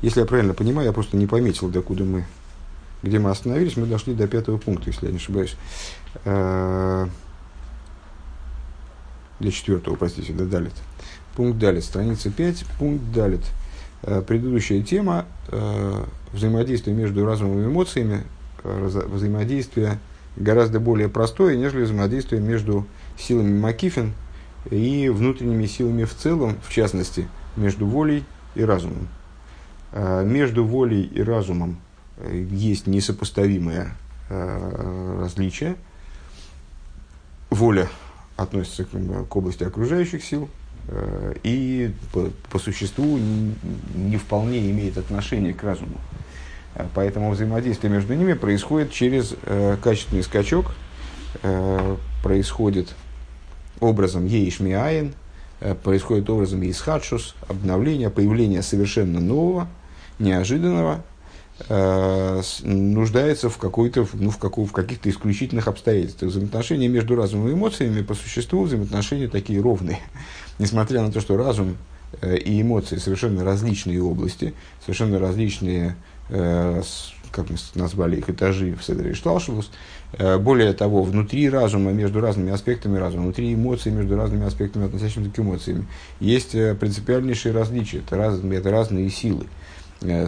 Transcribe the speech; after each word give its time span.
Если 0.00 0.20
я 0.20 0.26
правильно 0.26 0.54
понимаю, 0.54 0.86
я 0.86 0.92
просто 0.92 1.16
не 1.16 1.26
пометил, 1.26 1.68
докуда 1.68 2.04
мы, 2.04 2.24
где 3.02 3.18
мы 3.18 3.30
остановились, 3.30 3.76
мы 3.76 3.86
дошли 3.86 4.14
до 4.14 4.28
пятого 4.28 4.56
пункта, 4.56 4.90
если 4.90 5.06
я 5.06 5.12
не 5.12 5.18
ошибаюсь. 5.18 5.56
Э, 6.24 7.08
для 9.40 9.50
четвертого, 9.50 9.96
простите, 9.96 10.32
до 10.32 10.46
далит. 10.46 10.74
Пункт 11.34 11.58
далит, 11.58 11.84
страница 11.84 12.30
5, 12.30 12.64
пункт 12.78 13.04
далит. 13.12 13.42
Э, 14.02 14.22
предыдущая 14.24 14.82
тема 14.82 15.26
э, 15.48 16.04
взаимодействие 16.32 16.94
между 16.94 17.24
разумом 17.24 17.60
и 17.60 17.64
эмоциями, 17.64 18.22
взаимодействие 18.62 19.98
гораздо 20.36 20.78
более 20.78 21.08
простое, 21.08 21.56
нежели 21.56 21.82
взаимодействие 21.82 22.40
между 22.40 22.86
силами 23.16 23.58
Макифин 23.58 24.14
и 24.70 25.08
внутренними 25.08 25.66
силами 25.66 26.04
в 26.04 26.14
целом, 26.14 26.56
в 26.62 26.72
частности, 26.72 27.28
между 27.56 27.86
волей 27.86 28.24
и 28.54 28.62
разумом. 28.62 29.08
Между 29.92 30.64
волей 30.64 31.02
и 31.02 31.22
разумом 31.22 31.80
есть 32.50 32.86
несопоставимое 32.86 33.94
различие. 34.28 35.76
Воля 37.50 37.88
относится 38.38 38.84
к, 38.84 39.36
области 39.36 39.64
окружающих 39.64 40.24
сил 40.24 40.48
э, 40.86 41.34
и 41.42 41.92
по, 42.12 42.30
по 42.50 42.58
существу 42.58 43.18
не, 43.18 43.54
не 43.94 44.16
вполне 44.16 44.70
имеет 44.70 44.96
отношение 44.96 45.52
к 45.52 45.62
разуму. 45.62 45.98
Э, 46.74 46.86
поэтому 46.94 47.30
взаимодействие 47.32 47.92
между 47.92 48.14
ними 48.14 48.34
происходит 48.34 48.92
через 48.92 49.34
э, 49.42 49.76
качественный 49.82 50.22
скачок, 50.22 50.72
э, 51.42 51.96
происходит 52.22 52.94
образом 53.80 54.24
ейшмиаин, 54.26 55.14
э, 55.60 55.74
происходит 55.74 56.30
образом 56.30 56.62
ейсхадшус, 56.62 57.34
обновление, 57.48 58.08
появление 58.08 58.62
совершенно 58.62 59.18
нового, 59.18 59.66
неожиданного, 60.18 61.04
Э, 61.68 62.40
нуждается 62.62 63.50
в, 63.50 63.58
какой-то, 63.58 64.06
ну, 64.12 64.30
в, 64.30 64.38
каком, 64.38 64.66
в 64.66 64.72
каких-то 64.72 65.10
исключительных 65.10 65.66
обстоятельствах. 65.66 66.30
Взаимоотношения 66.30 66.88
между 66.88 67.16
разумом 67.16 67.48
и 67.48 67.52
эмоциями 67.52 68.02
по 68.02 68.14
существу 68.14 68.62
взаимоотношения 68.62 69.28
такие 69.28 69.60
ровные. 69.60 69.98
Несмотря 70.58 71.02
на 71.02 71.10
то, 71.10 71.20
что 71.20 71.36
разум 71.36 71.76
э, 72.20 72.36
и 72.36 72.62
эмоции 72.62 72.96
совершенно 72.98 73.44
различные 73.44 74.00
области, 74.00 74.54
совершенно 74.82 75.18
различные, 75.18 75.96
э, 76.28 76.80
как 77.32 77.50
мы 77.50 77.56
назвали 77.74 78.18
их, 78.18 78.30
этажи 78.30 78.76
в 78.76 78.84
Седре 78.84 79.14
Шталшевус. 79.14 79.70
Более 80.40 80.72
того, 80.72 81.02
внутри 81.02 81.50
разума, 81.50 81.92
между 81.92 82.22
разными 82.22 82.50
аспектами 82.50 82.96
разума, 82.96 83.24
внутри 83.24 83.52
эмоций, 83.52 83.92
между 83.92 84.16
разными 84.16 84.46
аспектами, 84.46 84.86
относящимися 84.86 85.30
к 85.30 85.38
эмоциям, 85.38 85.86
есть 86.18 86.52
принципиальнейшие 86.52 87.52
различия. 87.52 87.98
Это, 87.98 88.16
раз, 88.16 88.40
это 88.42 88.70
разные 88.70 89.10
силы 89.10 89.44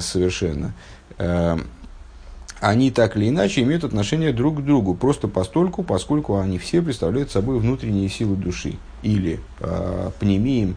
совершенно. 0.01 0.73
Эм, 1.19 1.67
они 2.61 2.91
так 2.91 3.17
или 3.17 3.29
иначе 3.29 3.63
имеют 3.63 3.85
отношение 3.85 4.33
друг 4.33 4.59
к 4.59 4.65
другу, 4.65 4.95
просто 4.95 5.29
постольку, 5.29 5.83
поскольку 5.83 6.39
они 6.39 6.59
все 6.59 6.83
представляют 6.83 7.31
собой 7.31 7.59
внутренние 7.59 8.09
силы 8.09 8.37
души 8.37 8.77
или 9.03 9.41
э, 9.61 10.11
пнемием 10.19 10.77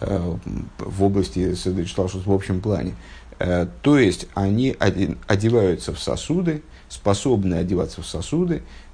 э, 0.00 0.36
в 0.78 1.02
области 1.02 1.54
в 1.54 2.32
общем 2.32 2.60
плане. 2.60 2.94
Э, 3.40 3.66
то 3.82 3.98
есть 3.98 4.28
они 4.34 4.76
одеваются 4.78 5.92
в 5.92 5.98
сосуды, 5.98 6.62
способны 6.88 7.56
одеваться 7.56 8.00
в 8.00 8.06
сосуды, 8.06 8.62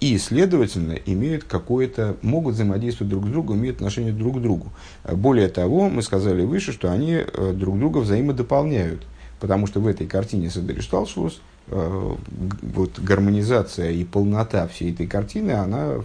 и, 0.00 0.18
следовательно, 0.18 0.92
имеют 0.92 1.44
какое-то, 1.44 2.16
могут 2.22 2.54
взаимодействовать 2.54 3.10
друг 3.10 3.26
с 3.26 3.28
другом, 3.28 3.58
имеют 3.58 3.76
отношение 3.76 4.12
друг 4.12 4.38
к 4.38 4.40
другу. 4.40 4.72
Более 5.04 5.48
того, 5.48 5.90
мы 5.90 6.02
сказали 6.02 6.44
выше, 6.44 6.72
что 6.72 6.90
они 6.90 7.12
э, 7.12 7.52
друг 7.52 7.78
друга 7.78 7.98
взаимодополняют. 7.98 9.02
Потому 9.42 9.66
что 9.66 9.80
в 9.80 9.88
этой 9.88 10.06
картине 10.06 10.50
Садеришталшус 10.50 11.40
э, 11.66 12.14
вот 12.62 13.00
гармонизация 13.00 13.90
и 13.90 14.04
полнота 14.04 14.68
всей 14.68 14.92
этой 14.92 15.08
картины, 15.08 15.50
она 15.50 15.96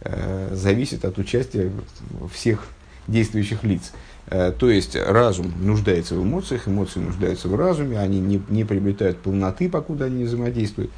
э, 0.00 0.48
зависит 0.52 1.04
от 1.04 1.18
участия 1.18 1.72
всех 2.32 2.68
действующих 3.08 3.64
лиц. 3.64 3.92
Э, 4.28 4.52
то 4.56 4.70
есть 4.70 4.94
разум 4.94 5.52
нуждается 5.60 6.14
в 6.14 6.22
эмоциях, 6.22 6.68
эмоции 6.68 7.00
нуждаются 7.00 7.48
в 7.48 7.56
разуме, 7.56 7.98
они 7.98 8.20
не, 8.20 8.40
не 8.48 8.62
приобретают 8.62 9.18
полноты, 9.18 9.68
покуда 9.68 10.04
они 10.04 10.18
не 10.18 10.24
взаимодействуют. 10.24 10.92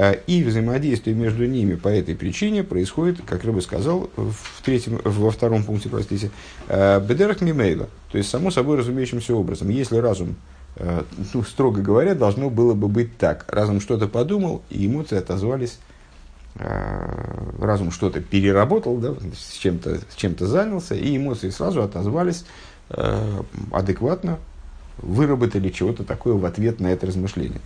Э, 0.00 0.14
и 0.26 0.42
взаимодействие 0.42 1.14
между 1.14 1.44
ними 1.44 1.74
по 1.74 1.88
этой 1.88 2.14
причине 2.14 2.64
происходит, 2.64 3.20
как 3.26 3.42
бы 3.42 3.60
сказал 3.60 4.08
в 4.16 4.62
третьем, 4.62 4.98
во 5.04 5.30
втором 5.30 5.62
пункте, 5.62 5.90
простите, 5.90 6.30
э, 6.68 7.04
бедерах 7.06 7.42
мимейла, 7.42 7.90
то 8.10 8.16
есть 8.16 8.30
само 8.30 8.50
собой 8.50 8.78
разумеющимся 8.78 9.34
образом. 9.34 9.68
Если 9.68 9.96
разум 9.98 10.36
Э, 10.76 11.02
ну, 11.34 11.42
строго 11.42 11.82
говоря, 11.82 12.14
должно 12.14 12.48
было 12.48 12.72
бы 12.72 12.88
быть 12.88 13.18
так. 13.18 13.44
Разум 13.48 13.80
что-то 13.80 14.08
подумал, 14.08 14.62
и 14.70 14.86
эмоции 14.86 15.18
отозвались. 15.18 15.78
Разум 16.54 17.92
что-то 17.92 18.20
переработал, 18.20 18.96
да, 18.96 19.14
с 19.36 19.56
чем-то 19.58 20.00
с 20.08 20.14
чем-то 20.16 20.46
занялся, 20.46 20.94
и 20.94 21.16
эмоции 21.16 21.50
сразу 21.50 21.82
отозвались 21.82 22.44
э, 22.88 23.42
адекватно, 23.70 24.38
выработали 24.96 25.68
чего-то 25.68 26.04
такое 26.04 26.34
в 26.34 26.44
ответ 26.46 26.80
на 26.80 26.88
это 26.88 27.06
размышление 27.06 27.60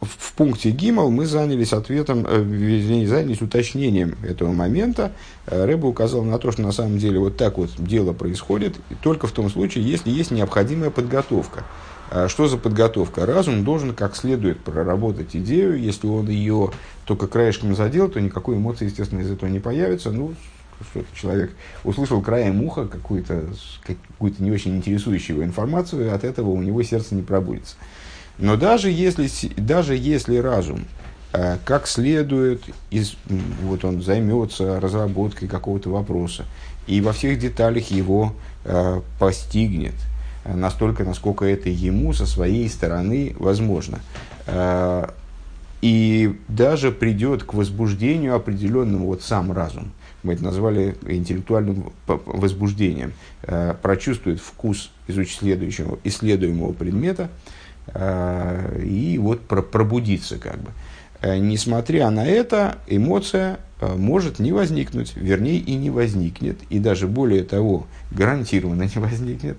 в 0.00 0.32
пункте 0.34 0.70
Гимал 0.70 1.10
мы 1.10 1.26
занялись 1.26 1.72
ответом, 1.72 2.26
э, 2.28 2.42
не 2.42 3.06
занялись 3.06 3.40
уточнением 3.40 4.16
этого 4.22 4.52
момента. 4.52 5.12
Э, 5.46 5.64
Рэба 5.64 5.86
указал 5.86 6.22
на 6.22 6.38
то, 6.38 6.52
что 6.52 6.62
на 6.62 6.72
самом 6.72 6.98
деле 6.98 7.18
вот 7.18 7.36
так 7.36 7.58
вот 7.58 7.70
дело 7.78 8.12
происходит, 8.12 8.76
только 9.02 9.26
в 9.26 9.32
том 9.32 9.50
случае, 9.50 9.88
если 9.88 10.10
есть 10.10 10.30
необходимая 10.30 10.90
подготовка. 10.90 11.64
А 12.10 12.28
что 12.28 12.46
за 12.46 12.56
подготовка? 12.56 13.26
Разум 13.26 13.64
должен 13.64 13.94
как 13.94 14.14
следует 14.14 14.60
проработать 14.60 15.34
идею. 15.34 15.80
Если 15.80 16.06
он 16.06 16.28
ее 16.28 16.70
только 17.04 17.26
краешком 17.26 17.74
задел, 17.74 18.08
то 18.08 18.20
никакой 18.20 18.56
эмоции, 18.56 18.84
естественно, 18.84 19.20
из 19.20 19.30
этого 19.30 19.48
не 19.48 19.58
появится. 19.58 20.12
Ну, 20.12 20.34
что 20.90 21.04
человек 21.14 21.52
услышал 21.84 22.20
краем 22.20 22.62
уха 22.62 22.86
какую-то 22.86 23.46
какую 23.82 24.34
не 24.38 24.52
очень 24.52 24.76
интересующую 24.76 25.42
информацию, 25.42 26.14
от 26.14 26.22
этого 26.22 26.50
у 26.50 26.62
него 26.62 26.82
сердце 26.82 27.14
не 27.14 27.22
пробудется. 27.22 27.76
Но 28.38 28.56
даже 28.56 28.90
если, 28.90 29.28
даже 29.56 29.96
если 29.96 30.36
разум 30.36 30.84
э, 31.32 31.56
как 31.64 31.86
следует, 31.86 32.62
из, 32.90 33.16
вот 33.62 33.84
он 33.84 34.02
займется 34.02 34.78
разработкой 34.80 35.48
какого-то 35.48 35.90
вопроса, 35.90 36.44
и 36.86 37.00
во 37.00 37.12
всех 37.12 37.38
деталях 37.38 37.90
его 37.90 38.34
э, 38.64 39.00
постигнет, 39.18 39.94
э, 40.44 40.54
настолько, 40.54 41.04
насколько 41.04 41.46
это 41.46 41.70
ему 41.70 42.12
со 42.12 42.26
своей 42.26 42.68
стороны 42.68 43.34
возможно. 43.38 44.00
И 45.82 46.38
даже 46.48 46.90
придет 46.90 47.42
к 47.42 47.52
возбуждению 47.52 48.34
определенному 48.34 49.06
вот 49.06 49.22
сам 49.22 49.52
разум. 49.52 49.92
Мы 50.22 50.32
это 50.32 50.42
назвали 50.42 50.96
интеллектуальным 51.06 51.92
возбуждением. 52.06 53.12
Прочувствует 53.82 54.40
вкус 54.40 54.90
исследующего, 55.06 55.98
исследуемого 56.04 56.72
предмета– 56.72 57.28
и 57.94 59.18
вот 59.20 59.42
пробудиться 59.46 60.38
как 60.38 60.58
бы. 60.58 60.70
Э, 61.20 61.38
несмотря 61.38 62.10
на 62.10 62.26
это, 62.26 62.78
эмоция 62.86 63.58
э, 63.80 63.94
может 63.94 64.38
не 64.38 64.52
возникнуть, 64.52 65.14
вернее 65.16 65.58
и 65.58 65.74
не 65.74 65.90
возникнет, 65.90 66.58
и 66.68 66.78
даже 66.78 67.06
более 67.06 67.42
того, 67.42 67.86
гарантированно 68.10 68.82
не 68.82 69.00
возникнет, 69.00 69.58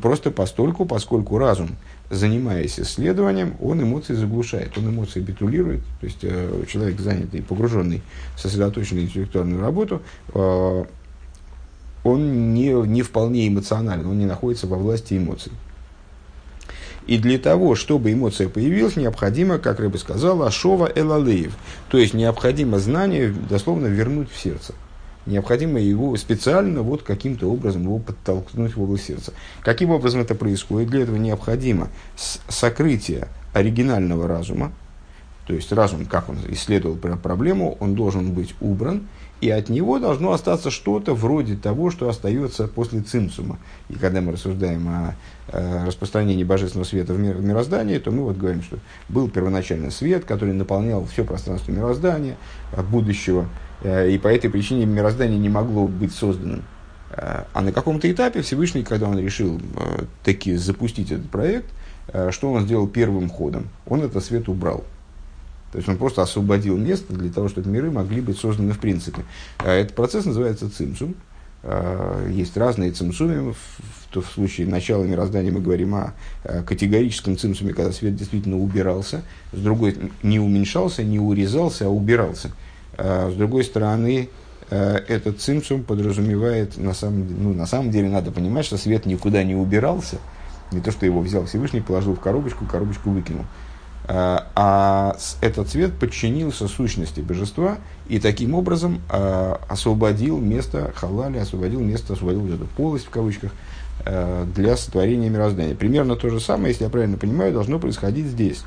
просто 0.00 0.32
постольку, 0.32 0.84
поскольку 0.84 1.38
разум, 1.38 1.76
занимаясь 2.10 2.80
исследованием, 2.80 3.54
он 3.60 3.80
эмоции 3.80 4.14
заглушает, 4.14 4.76
он 4.76 4.88
эмоции 4.88 5.20
битулирует, 5.20 5.84
то 6.00 6.06
есть 6.06 6.20
человек 6.68 6.98
занятый, 6.98 7.40
погруженный, 7.40 8.02
сосредоточенный 8.36 9.04
интеллектуальную 9.04 9.60
работу, 9.60 10.02
он 12.02 12.52
не, 12.52 12.72
не 12.88 13.02
вполне 13.02 13.46
эмоционален, 13.46 14.06
он 14.06 14.18
не 14.18 14.26
находится 14.26 14.66
во 14.66 14.76
власти 14.76 15.16
эмоций. 15.16 15.52
И 17.06 17.18
для 17.18 17.38
того, 17.38 17.74
чтобы 17.74 18.12
эмоция 18.12 18.48
появилась, 18.48 18.96
необходимо, 18.96 19.58
как 19.58 19.80
Рыба 19.80 19.96
сказала, 19.96 20.46
ашова 20.46 20.90
элалеев. 20.94 21.52
То 21.88 21.98
есть 21.98 22.14
необходимо 22.14 22.78
знание 22.78 23.34
дословно 23.48 23.86
вернуть 23.86 24.30
в 24.30 24.38
сердце. 24.38 24.74
Необходимо 25.24 25.80
его 25.80 26.16
специально 26.16 26.82
вот 26.82 27.02
каким-то 27.02 27.48
образом 27.48 27.82
его 27.82 27.98
подтолкнуть 27.98 28.76
в 28.76 28.82
область 28.82 29.06
сердца. 29.06 29.32
Каким 29.62 29.90
образом 29.90 30.20
это 30.20 30.34
происходит? 30.34 30.90
Для 30.90 31.02
этого 31.02 31.16
необходимо 31.16 31.88
сокрытие 32.48 33.28
оригинального 33.52 34.26
разума, 34.26 34.72
то 35.46 35.54
есть 35.54 35.72
разум, 35.72 36.06
как 36.06 36.28
он 36.28 36.38
исследовал 36.48 36.96
проблему, 36.96 37.76
он 37.80 37.94
должен 37.94 38.32
быть 38.32 38.54
убран, 38.60 39.02
и 39.42 39.50
от 39.50 39.68
него 39.68 39.98
должно 39.98 40.32
остаться 40.32 40.70
что-то 40.70 41.14
вроде 41.14 41.56
того, 41.56 41.90
что 41.90 42.08
остается 42.08 42.68
после 42.68 43.00
цимсума. 43.00 43.58
И 43.88 43.94
когда 43.94 44.20
мы 44.20 44.30
рассуждаем 44.30 44.88
о 44.88 45.16
э, 45.48 45.84
распространении 45.84 46.44
божественного 46.44 46.86
света 46.86 47.12
в, 47.12 47.18
мир, 47.18 47.34
в 47.34 47.44
мироздании, 47.44 47.98
то 47.98 48.12
мы 48.12 48.22
вот 48.22 48.36
говорим, 48.36 48.62
что 48.62 48.78
был 49.08 49.28
первоначальный 49.28 49.90
свет, 49.90 50.24
который 50.24 50.54
наполнял 50.54 51.04
все 51.06 51.24
пространство 51.24 51.72
мироздания, 51.72 52.36
э, 52.70 52.82
будущего, 52.84 53.48
э, 53.82 54.10
и 54.10 54.18
по 54.18 54.28
этой 54.28 54.48
причине 54.48 54.86
мироздание 54.86 55.40
не 55.40 55.48
могло 55.48 55.88
быть 55.88 56.14
созданным 56.14 56.62
А 57.10 57.60
на 57.60 57.72
каком-то 57.72 58.08
этапе 58.08 58.42
Всевышний, 58.42 58.84
когда 58.84 59.08
он 59.08 59.18
решил 59.18 59.60
таки 60.22 60.54
запустить 60.54 61.10
этот 61.10 61.28
проект, 61.30 61.66
что 62.30 62.52
он 62.52 62.62
сделал 62.62 62.86
первым 62.86 63.28
ходом? 63.28 63.68
Он 63.86 64.02
этот 64.02 64.24
свет 64.24 64.48
убрал. 64.48 64.84
То 65.72 65.78
есть 65.78 65.88
он 65.88 65.96
просто 65.96 66.22
освободил 66.22 66.76
место 66.76 67.14
для 67.14 67.32
того, 67.32 67.48
чтобы 67.48 67.70
миры 67.70 67.90
могли 67.90 68.20
быть 68.20 68.38
созданы 68.38 68.74
в 68.74 68.78
принципе. 68.78 69.22
Этот 69.64 69.94
процесс 69.94 70.26
называется 70.26 70.70
цимсум. 70.70 71.14
Есть 72.28 72.56
разные 72.56 72.90
цимсумы. 72.90 73.54
В, 73.54 74.20
в 74.20 74.26
случае 74.34 74.66
начала 74.66 75.04
мироздания 75.04 75.50
мы 75.50 75.60
говорим 75.60 75.94
о 75.94 76.12
категорическом 76.66 77.38
цимсуме, 77.38 77.72
когда 77.72 77.90
свет 77.92 78.14
действительно 78.16 78.58
убирался. 78.58 79.22
С 79.52 79.60
другой, 79.60 79.96
не 80.22 80.38
уменьшался, 80.38 81.02
не 81.02 81.18
урезался, 81.18 81.86
а 81.86 81.88
убирался. 81.88 82.50
С 82.98 83.32
другой 83.34 83.64
стороны, 83.64 84.28
этот 84.68 85.40
цимсум 85.40 85.84
подразумевает, 85.84 86.76
на 86.76 86.92
самом, 86.92 87.26
ну, 87.42 87.54
на 87.54 87.66
самом 87.66 87.90
деле 87.90 88.10
надо 88.10 88.30
понимать, 88.30 88.66
что 88.66 88.76
свет 88.76 89.06
никуда 89.06 89.42
не 89.42 89.54
убирался. 89.54 90.18
Не 90.72 90.80
то, 90.80 90.90
что 90.90 91.06
его 91.06 91.20
взял 91.20 91.46
Всевышний, 91.46 91.80
положил 91.80 92.14
в 92.14 92.20
коробочку, 92.20 92.66
коробочку 92.66 93.10
выкинул. 93.10 93.44
А, 94.04 94.48
а 94.56 95.16
этот 95.40 95.68
цвет 95.68 95.92
подчинился 95.94 96.66
сущности 96.66 97.20
божества 97.20 97.78
и 98.08 98.18
таким 98.18 98.54
образом 98.54 99.00
а, 99.08 99.60
освободил 99.68 100.38
место 100.38 100.92
халали, 100.96 101.38
освободил 101.38 101.80
место, 101.80 102.14
освободил 102.14 102.52
эту 102.52 102.66
полость 102.66 103.06
в 103.06 103.10
кавычках 103.10 103.52
а, 104.04 104.44
для 104.46 104.76
сотворения 104.76 105.28
мироздания. 105.28 105.76
Примерно 105.76 106.16
то 106.16 106.28
же 106.30 106.40
самое, 106.40 106.70
если 106.70 106.84
я 106.84 106.90
правильно 106.90 107.16
понимаю, 107.16 107.52
должно 107.52 107.78
происходить 107.78 108.26
здесь. 108.26 108.64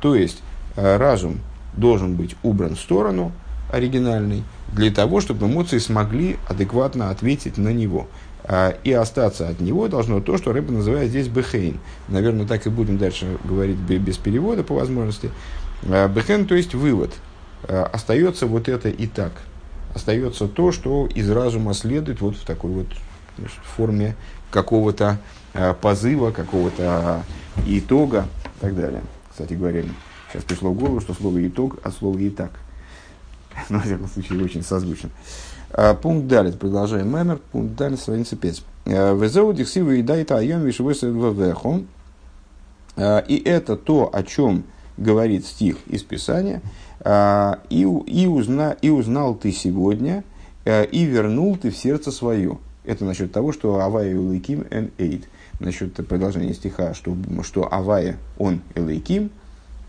То 0.00 0.14
есть 0.14 0.42
разум 0.76 1.40
должен 1.76 2.14
быть 2.14 2.36
убран 2.42 2.76
в 2.76 2.80
сторону 2.80 3.32
оригинальный 3.70 4.44
для 4.72 4.90
того, 4.90 5.20
чтобы 5.20 5.46
эмоции 5.46 5.78
смогли 5.78 6.36
адекватно 6.48 7.10
ответить 7.10 7.58
на 7.58 7.72
него. 7.72 8.06
А, 8.50 8.74
и 8.82 8.92
остаться 8.92 9.46
от 9.46 9.60
него 9.60 9.88
должно 9.88 10.20
то, 10.22 10.38
что 10.38 10.54
Рэба 10.54 10.72
называет 10.72 11.10
здесь 11.10 11.28
бехейн. 11.28 11.78
Наверное, 12.08 12.46
так 12.46 12.66
и 12.66 12.70
будем 12.70 12.96
дальше 12.96 13.36
говорить 13.44 13.76
без 13.76 14.16
перевода 14.16 14.62
по 14.64 14.74
возможности. 14.74 15.30
А, 15.84 16.08
бехейн, 16.08 16.46
то 16.46 16.54
есть 16.54 16.74
вывод. 16.74 17.12
А, 17.64 17.84
остается 17.92 18.46
вот 18.46 18.68
это 18.70 18.88
и 18.88 19.06
так. 19.06 19.32
Остается 19.94 20.48
то, 20.48 20.72
что 20.72 21.06
из 21.14 21.30
разума 21.30 21.74
следует 21.74 22.22
вот 22.22 22.36
в 22.36 22.44
такой 22.46 22.70
вот 22.70 22.86
значит, 23.36 23.58
форме 23.76 24.16
какого-то 24.50 25.18
позыва, 25.82 26.30
какого-то 26.30 27.22
итога 27.66 28.26
и 28.56 28.60
так 28.60 28.76
далее. 28.76 29.02
Кстати 29.30 29.54
говоря, 29.54 29.82
сейчас 30.32 30.44
пришло 30.44 30.70
в 30.70 30.78
голову, 30.78 31.00
что 31.00 31.12
слово 31.12 31.46
итог 31.46 31.78
от 31.84 31.94
слова 31.94 32.16
и 32.18 32.30
так. 32.30 32.52
Но, 33.68 33.78
во 33.78 33.84
всяком 33.84 34.08
случае, 34.08 34.42
очень 34.44 34.62
созвучно. 34.62 35.10
А, 35.70 35.94
пункт 35.94 36.28
далит, 36.28 36.58
продолжаем 36.58 37.08
мемер, 37.08 37.40
пункт 37.52 37.76
далит, 37.76 38.00
страница 38.00 38.36
5. 38.36 38.62
А, 38.86 39.14
Везеу 39.14 39.52
диксиву 39.52 39.90
и 39.90 40.02
дайта 40.02 40.38
айом 40.38 40.64
ввеху. 40.64 41.84
А, 42.96 43.18
и 43.18 43.36
это 43.36 43.76
то, 43.76 44.08
о 44.12 44.22
чем 44.22 44.64
говорит 44.96 45.46
стих 45.46 45.76
из 45.86 46.02
Писания. 46.02 46.62
И, 47.70 47.82
и, 48.06 48.26
узна, 48.26 48.76
и 48.82 48.90
узнал 48.90 49.36
ты 49.36 49.52
сегодня, 49.52 50.24
и 50.66 51.04
вернул 51.04 51.56
ты 51.56 51.70
в 51.70 51.76
сердце 51.76 52.10
свое. 52.10 52.58
Это 52.84 53.04
насчет 53.04 53.30
того, 53.30 53.52
что 53.52 53.78
Авая 53.80 54.18
Улейким 54.18 54.66
эн 54.70 54.90
Эйд. 54.98 55.28
Насчет 55.60 55.94
продолжения 56.08 56.52
стиха, 56.54 56.94
что, 56.94 57.16
что 57.44 57.72
Авая, 57.72 58.16
он 58.36 58.62
Элейким, 58.74 59.30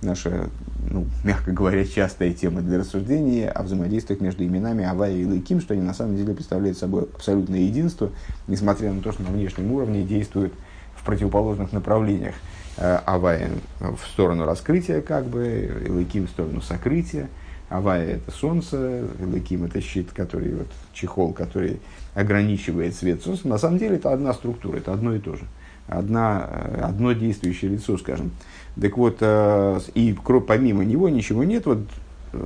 наша, 0.02 0.50
ну, 0.90 1.06
мягко 1.24 1.52
говоря, 1.52 1.86
частая 1.86 2.34
тема 2.34 2.62
для 2.62 2.80
рассуждения 2.80 3.50
о 3.50 3.64
взаимодействиях 3.64 4.22
между 4.22 4.44
именами 4.44 4.86
Авая 4.86 5.16
и 5.16 5.26
Лыким, 5.26 5.62
что 5.62 5.74
они 5.74 5.84
на 5.84 5.94
самом 5.94 6.16
деле 6.16 6.34
представляют 6.34 6.78
собой 6.78 7.04
абсолютное 7.14 7.60
единство, 7.60 8.12
несмотря 8.48 8.92
на 8.92 9.02
то, 9.02 9.12
что 9.12 9.24
на 9.24 9.30
внешнем 9.30 9.72
уровне 9.72 10.04
действуют 10.04 10.54
в 10.96 11.04
противоположных 11.04 11.72
направлениях. 11.72 12.36
Э, 12.78 13.00
Авая 13.06 13.50
в 13.80 14.00
сторону 14.12 14.46
раскрытия, 14.46 15.02
как 15.02 15.26
бы, 15.26 15.86
Лыким 15.90 16.28
в 16.28 16.30
сторону 16.30 16.62
сокрытия. 16.62 17.30
Авая– 17.70 18.16
это 18.16 18.32
солнце, 18.32 19.06
Лыким– 19.20 19.64
это 19.66 19.80
щит, 19.82 20.10
который, 20.14 20.56
вот, 20.56 20.68
чехол, 20.94 21.34
который 21.34 21.80
ограничивает 22.16 22.96
свет 22.96 23.22
солнца. 23.22 23.48
На 23.48 23.58
самом 23.58 23.78
деле 23.78 23.98
это 23.98 24.12
одна 24.12 24.34
структура, 24.34 24.78
это 24.78 24.94
одно 24.94 25.14
и 25.14 25.20
то 25.20 25.36
же. 25.36 25.44
Одна, 25.88 26.48
э, 26.50 26.82
одно 26.82 27.14
действующее 27.14 27.72
лицо, 27.72 27.98
скажем. 27.98 28.32
Так 28.80 28.98
вот, 28.98 29.18
э, 29.22 29.80
и 29.94 30.16
помимо 30.48 30.84
него 30.86 31.10
ничего 31.10 31.44
нет. 31.44 31.66
Вот 31.66 31.80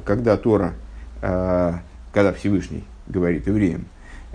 когда 0.06 0.38
Тора, 0.38 0.74
э, 1.22 1.74
когда 2.12 2.34
Всевышний 2.34 2.84
говорит 3.08 3.48
евреям, 3.48 3.86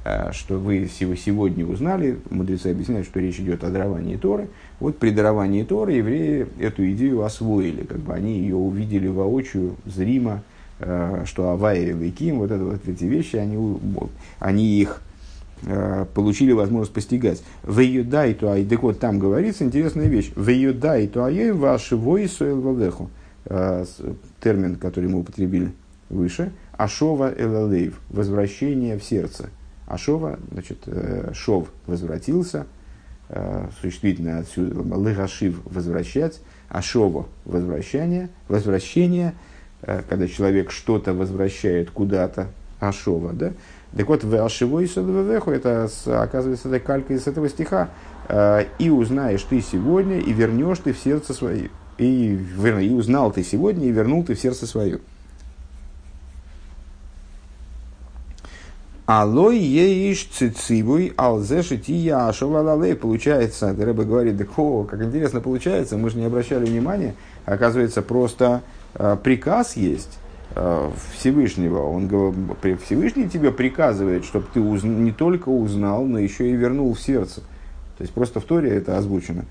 э, 0.04 0.30
что 0.32 0.58
вы 0.58 0.88
сегодня 0.88 1.66
узнали, 1.66 2.18
мудрецы 2.30 2.68
объясняют, 2.68 3.06
что 3.06 3.20
речь 3.20 3.38
идет 3.40 3.64
о 3.64 3.70
даровании 3.70 4.16
Торы. 4.16 4.48
Вот 4.80 4.98
при 4.98 5.10
даровании 5.10 5.64
Торы 5.64 5.92
евреи 5.92 6.46
эту 6.60 6.88
идею 6.92 7.24
освоили, 7.24 7.84
как 7.84 7.98
бы 7.98 8.14
они 8.14 8.38
ее 8.38 8.56
увидели 8.56 9.08
воочию, 9.08 9.76
зримо, 9.84 10.42
что 10.78 11.50
Авая 11.50 11.90
и 11.90 11.92
Веким, 11.92 12.38
вот, 12.38 12.52
это, 12.52 12.62
вот 12.62 12.86
эти 12.86 13.02
вещи, 13.02 13.34
они, 13.34 13.58
они 14.38 14.80
их 14.80 15.02
получили 16.14 16.52
возможность 16.52 16.92
постигать. 16.92 17.42
В 17.62 17.80
юдайту 17.80 18.48
ай, 18.48 18.64
так 18.64 18.82
вот 18.82 19.00
там 19.00 19.18
говорится 19.18 19.64
интересная 19.64 20.06
вещь. 20.06 20.32
В 20.34 20.48
юдайту 20.48 21.22
ай 21.22 21.50
ваши 21.52 21.96
воисуэл 21.96 22.60
валеху. 22.60 23.10
Э, 23.50 23.84
термин, 24.40 24.76
который 24.76 25.08
мы 25.08 25.20
употребили 25.20 25.72
выше. 26.10 26.52
Ашова 26.72 27.32
элалейв. 27.34 27.98
Возвращение 28.10 28.98
в 28.98 29.04
сердце. 29.04 29.48
Ашова, 29.86 30.38
значит, 30.52 30.78
э, 30.86 31.32
шов 31.34 31.68
возвратился. 31.86 32.66
Существительное 33.82 34.40
отсюда. 34.40 34.80
Лыгашив 34.80 35.60
возвращать. 35.66 36.40
Ашова 36.70 37.26
возвращение. 37.44 38.30
Возвращение, 38.48 39.34
когда 39.82 40.26
человек 40.28 40.70
что-то 40.70 41.12
возвращает 41.12 41.90
куда-то. 41.90 42.48
Ашова, 42.80 43.32
да? 43.32 43.52
Так 43.96 44.06
вот, 44.08 44.22
в 44.22 44.44
Ашивой 44.44 44.86
Садвевеху, 44.86 45.50
это 45.50 45.88
оказывается 46.06 46.68
это 46.68 46.80
калька 46.80 47.14
из 47.14 47.26
этого 47.26 47.48
стиха. 47.48 47.88
«Э, 48.28 48.66
и 48.78 48.90
узнаешь 48.90 49.42
ты 49.42 49.62
сегодня, 49.62 50.18
и 50.18 50.32
вернешь 50.32 50.78
ты 50.78 50.92
в 50.92 50.98
сердце 50.98 51.32
свое. 51.32 51.70
И, 51.96 52.28
верно, 52.28 52.80
и 52.80 52.90
узнал 52.90 53.32
ты 53.32 53.42
сегодня, 53.42 53.86
и 53.86 53.90
вернул 53.90 54.24
ты 54.24 54.34
в 54.34 54.40
сердце 54.40 54.66
свое. 54.66 55.00
Алой 59.06 59.58
еиш 59.58 60.28
цицибуй 60.30 61.14
алзеши 61.16 61.78
тия 61.78 62.28
ашовалалей. 62.28 62.94
Получается, 62.94 63.74
Рэба 63.74 64.04
говорит, 64.04 64.36
да 64.36 64.44
о, 64.58 64.84
как 64.84 65.02
интересно 65.02 65.40
получается, 65.40 65.96
мы 65.96 66.10
же 66.10 66.18
не 66.18 66.26
обращали 66.26 66.66
внимания. 66.66 67.14
Оказывается, 67.46 68.02
просто 68.02 68.60
э, 68.94 69.16
приказ 69.22 69.76
есть 69.76 70.18
Всевышнего. 71.12 71.82
Он 71.82 72.08
Всевышний 72.78 73.28
тебе 73.28 73.52
приказывает, 73.52 74.24
чтобы 74.24 74.46
ты 74.52 74.60
уз, 74.60 74.82
не 74.82 75.12
только 75.12 75.48
узнал, 75.48 76.04
но 76.04 76.18
еще 76.18 76.50
и 76.50 76.52
вернул 76.52 76.94
в 76.94 77.00
сердце. 77.00 77.42
То 77.96 78.02
есть 78.02 78.12
просто 78.12 78.40
в 78.40 78.44
Торе 78.44 78.70
это 78.70 78.96
озвучено. 78.96 79.44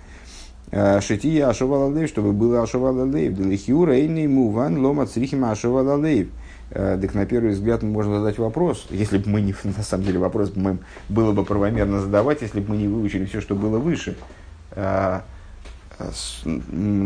Э, 0.71 0.99
Шития 1.01 1.47
Ашовалалейв, 1.47 2.09
чтобы 2.09 2.33
было 2.33 2.63
Ашовалалейв. 2.63 3.33
Делихиура 3.33 3.93
эйный 3.93 4.27
муван 4.27 4.83
лома 4.83 5.05
црихима 5.05 5.51
Ашовалалейв. 5.51 6.29
Э, 6.71 6.97
так 7.01 7.13
на 7.13 7.25
первый 7.25 7.51
взгляд 7.51 7.83
можно 7.83 8.19
задать 8.19 8.37
вопрос, 8.37 8.87
если 8.89 9.17
бы 9.17 9.29
мы 9.29 9.41
не, 9.41 9.53
на 9.63 9.83
самом 9.83 10.05
деле 10.05 10.19
вопрос 10.19 10.53
мы, 10.55 10.79
было 11.09 11.31
бы 11.31 11.45
правомерно 11.45 12.01
задавать, 12.01 12.41
если 12.41 12.59
бы 12.59 12.71
мы 12.71 12.77
не 12.77 12.87
выучили 12.87 13.25
все, 13.25 13.41
что 13.41 13.55
было 13.55 13.77
выше. 13.79 14.17
На 14.75 15.23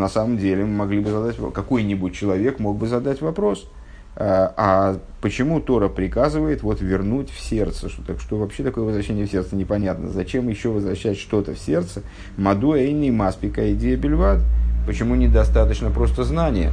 самом 0.10 0.38
деле 0.38 0.66
мы 0.66 0.76
могли 0.76 1.00
бы 1.00 1.10
задать, 1.12 1.38
какой-нибудь 1.54 2.14
человек 2.14 2.60
мог 2.60 2.78
бы 2.78 2.88
задать 2.88 3.22
вопрос– 3.22 3.70
а, 4.16 4.54
а 4.58 5.00
почему 5.22 5.62
Тора 5.62 5.88
приказывает 5.88 6.64
вот 6.64 6.82
вернуть 6.82 7.30
в 7.30 7.40
сердце? 7.40 7.90
Что, 7.90 8.04
так, 8.04 8.20
что 8.20 8.38
вообще 8.38 8.64
такое 8.64 8.84
возвращение 8.84 9.26
в 9.26 9.32
сердце 9.32 9.56
непонятно. 9.56 10.10
Зачем 10.10 10.50
еще 10.50 10.70
возвращать 10.70 11.18
что-то 11.18 11.54
в 11.54 11.60
сердце? 11.60 12.04
Маду 12.38 12.74
эйни 12.74 13.10
маспика 13.10 13.72
идея 13.74 13.96
бельвад. 13.96 14.40
Почему 14.86 15.16
недостаточно 15.16 15.92
просто 15.92 16.24
знания? 16.24 16.72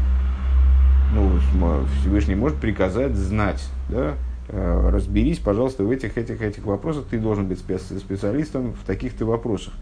Ну, 1.15 1.39
Всевышний 2.01 2.35
может 2.35 2.59
приказать 2.59 3.15
знать, 3.15 3.63
да? 3.89 4.15
Э, 4.49 4.91
разберись, 4.91 5.39
пожалуйста, 5.39 5.85
в 5.85 5.91
этих, 5.91 6.19
этих, 6.19 6.43
этих 6.43 6.65
вопросах. 6.65 7.05
Ты 7.11 7.19
должен 7.19 7.47
быть 7.47 7.61
специалистом 7.61 8.73
в 8.73 8.85
таких-то 8.85 9.25
вопросах. 9.27 9.75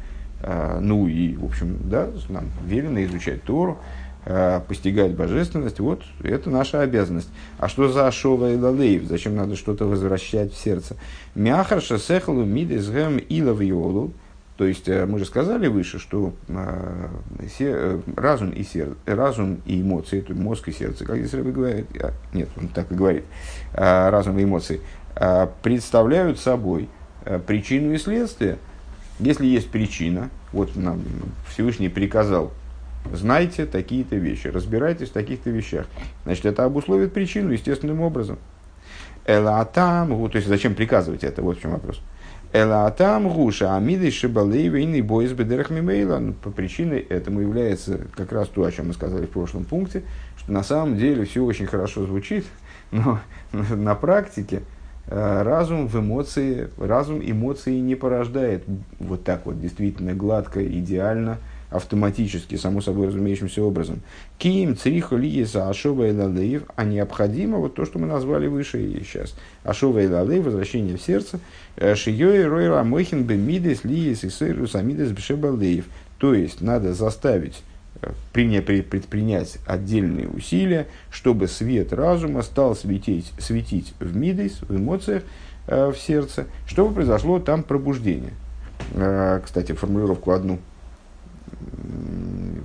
Э, 0.43 0.79
ну 0.81 1.09
и, 1.09 1.35
в 1.37 1.45
общем, 1.45 1.79
да, 1.85 2.09
нам 2.29 2.45
велено 2.67 3.03
изучать 3.05 3.43
Тору, 3.45 3.79
Э, 3.79 4.06
постигать 4.69 5.15
божественность, 5.15 5.79
вот 5.79 6.03
это 6.23 6.51
наша 6.51 6.81
обязанность. 6.81 7.29
А 7.59 7.69
что 7.69 7.89
за 7.89 8.09
Ашова 8.09 8.53
и 8.53 8.57
Лалеев? 8.57 9.05
Зачем 9.05 9.37
надо 9.37 9.55
что-то 9.55 9.87
возвращать 9.87 10.53
в 10.53 10.59
сердце? 10.59 10.97
Мяхар 11.35 11.81
шасехалу 11.81 12.45
мидезгем 12.45 13.19
илавиолу. 13.19 14.13
То 14.57 14.65
есть 14.65 14.89
э, 14.89 15.05
мы 15.05 15.19
же 15.19 15.27
сказали 15.27 15.67
выше, 15.67 15.99
что 15.99 16.33
э, 16.49 18.01
разум 18.17 18.51
и, 18.51 18.63
сер, 18.63 18.97
разум 19.05 19.61
и 19.67 19.83
эмоции, 19.83 20.21
это 20.21 20.35
мозг 20.35 20.69
и 20.69 20.73
сердце, 20.73 21.05
как 21.05 21.19
здесь 21.19 21.35
Рэбби 21.35 21.51
говорит, 21.51 21.87
нет, 22.33 22.49
он 22.57 22.69
так 22.69 22.91
и 22.91 22.95
говорит, 22.95 23.25
разум 23.75 24.39
и 24.39 24.45
эмоции 24.45 24.81
представляют 25.63 26.39
собой 26.39 26.89
э, 27.25 27.39
причину 27.39 27.93
и 27.93 27.99
следствие. 27.99 28.59
Если 29.19 29.47
есть 29.47 29.71
причина, 29.71 30.31
вот 30.53 30.75
нам 30.75 31.03
Всевышний 31.49 31.89
приказал, 31.89 32.51
знайте 33.15 33.67
такие-то 33.67 34.17
вещи, 34.17 34.49
разбирайтесь 34.49 35.11
в 35.11 35.13
таких-то 35.13 35.51
вещах, 35.51 35.87
значит, 36.25 36.47
это 36.47 36.65
обусловит 36.65 37.13
причину 37.13 37.51
естественным 37.51 38.01
образом. 38.01 38.39
Элатам, 39.27 40.29
то 40.31 40.37
есть 40.37 40.47
зачем 40.47 40.75
приказывать 40.75 41.25
это, 41.25 41.43
вот 41.43 41.59
в 41.59 41.61
чем 41.61 41.73
вопрос. 41.73 42.01
Элатам 42.53 43.29
гуша 43.29 43.77
амиды 43.77 44.11
шибалейва 44.11 44.77
и 44.77 45.03
бойс 45.03 45.33
бедерах 45.33 45.71
мимейла. 45.71 46.19
Ну, 46.19 46.33
по 46.33 46.51
причине 46.51 47.01
этому 47.01 47.41
является 47.41 48.01
как 48.15 48.33
раз 48.33 48.49
то, 48.49 48.65
о 48.65 48.71
чем 48.71 48.89
мы 48.89 48.95
сказали 48.95 49.27
в 49.27 49.31
прошлом 49.31 49.65
пункте, 49.65 50.05
что 50.39 50.53
на 50.53 50.63
самом 50.63 50.97
деле 50.97 51.25
все 51.25 51.45
очень 51.45 51.67
хорошо 51.67 52.07
звучит, 52.07 52.47
но 52.93 53.19
на 53.53 53.95
практике 53.97 54.63
э, 55.07 55.43
разум 55.43 55.89
в 55.89 55.97
эмоции, 55.99 56.71
разум 56.79 57.21
эмоции 57.21 57.79
не 57.81 57.97
порождает 57.97 58.65
вот 59.01 59.25
так 59.25 59.45
вот 59.45 59.61
действительно 59.61 60.15
гладко, 60.15 60.65
идеально, 60.65 61.39
автоматически, 61.71 62.57
само 62.57 62.81
собой 62.81 63.09
разумеющимся 63.09 63.63
образом. 63.63 64.01
Ким, 64.39 64.77
цриху, 64.77 65.17
лиеса, 65.17 65.69
ашова 65.69 66.09
и 66.09 66.13
лалеев, 66.13 66.63
а 66.77 66.85
необходимо 66.85 67.59
вот 67.59 67.75
то, 67.75 67.85
что 67.85 67.99
мы 67.99 68.07
назвали 68.07 68.47
выше 68.47 68.83
и 68.83 69.03
сейчас. 69.03 69.35
Ашова 69.65 70.01
и 70.01 70.09
лалеев, 70.09 70.45
возвращение 70.45 70.97
в 70.97 71.03
сердце. 71.03 71.41
Э, 71.77 71.95
Шиёй 71.95 72.47
ройра 72.47 72.83
мохин 72.85 73.25
бемидес 73.25 73.85
лиес 73.85 74.25
и 74.25 74.31
сэрус 74.31 74.75
амидес 74.75 75.11
бшебалеев. 75.11 75.87
То 76.19 76.35
есть, 76.35 76.61
надо 76.61 76.95
заставить 76.95 77.63
э, 78.01 78.13
предпринять 78.33 79.59
отдельные 79.67 80.29
усилия, 80.29 80.87
чтобы 81.11 81.49
свет 81.49 81.93
разума 81.93 82.43
стал 82.43 82.77
светить, 82.77 83.33
светить 83.39 83.93
в 83.99 84.17
мидейс, 84.17 84.61
в 84.63 84.77
эмоциях, 84.77 85.25
э, 85.67 85.91
в 85.91 85.99
сердце, 85.99 86.47
чтобы 86.67 86.95
произошло 86.95 87.41
там 87.41 87.63
пробуждение. 87.63 88.33
Кстати, 89.43 89.73
формулировку 89.73 90.31
одну 90.31 90.61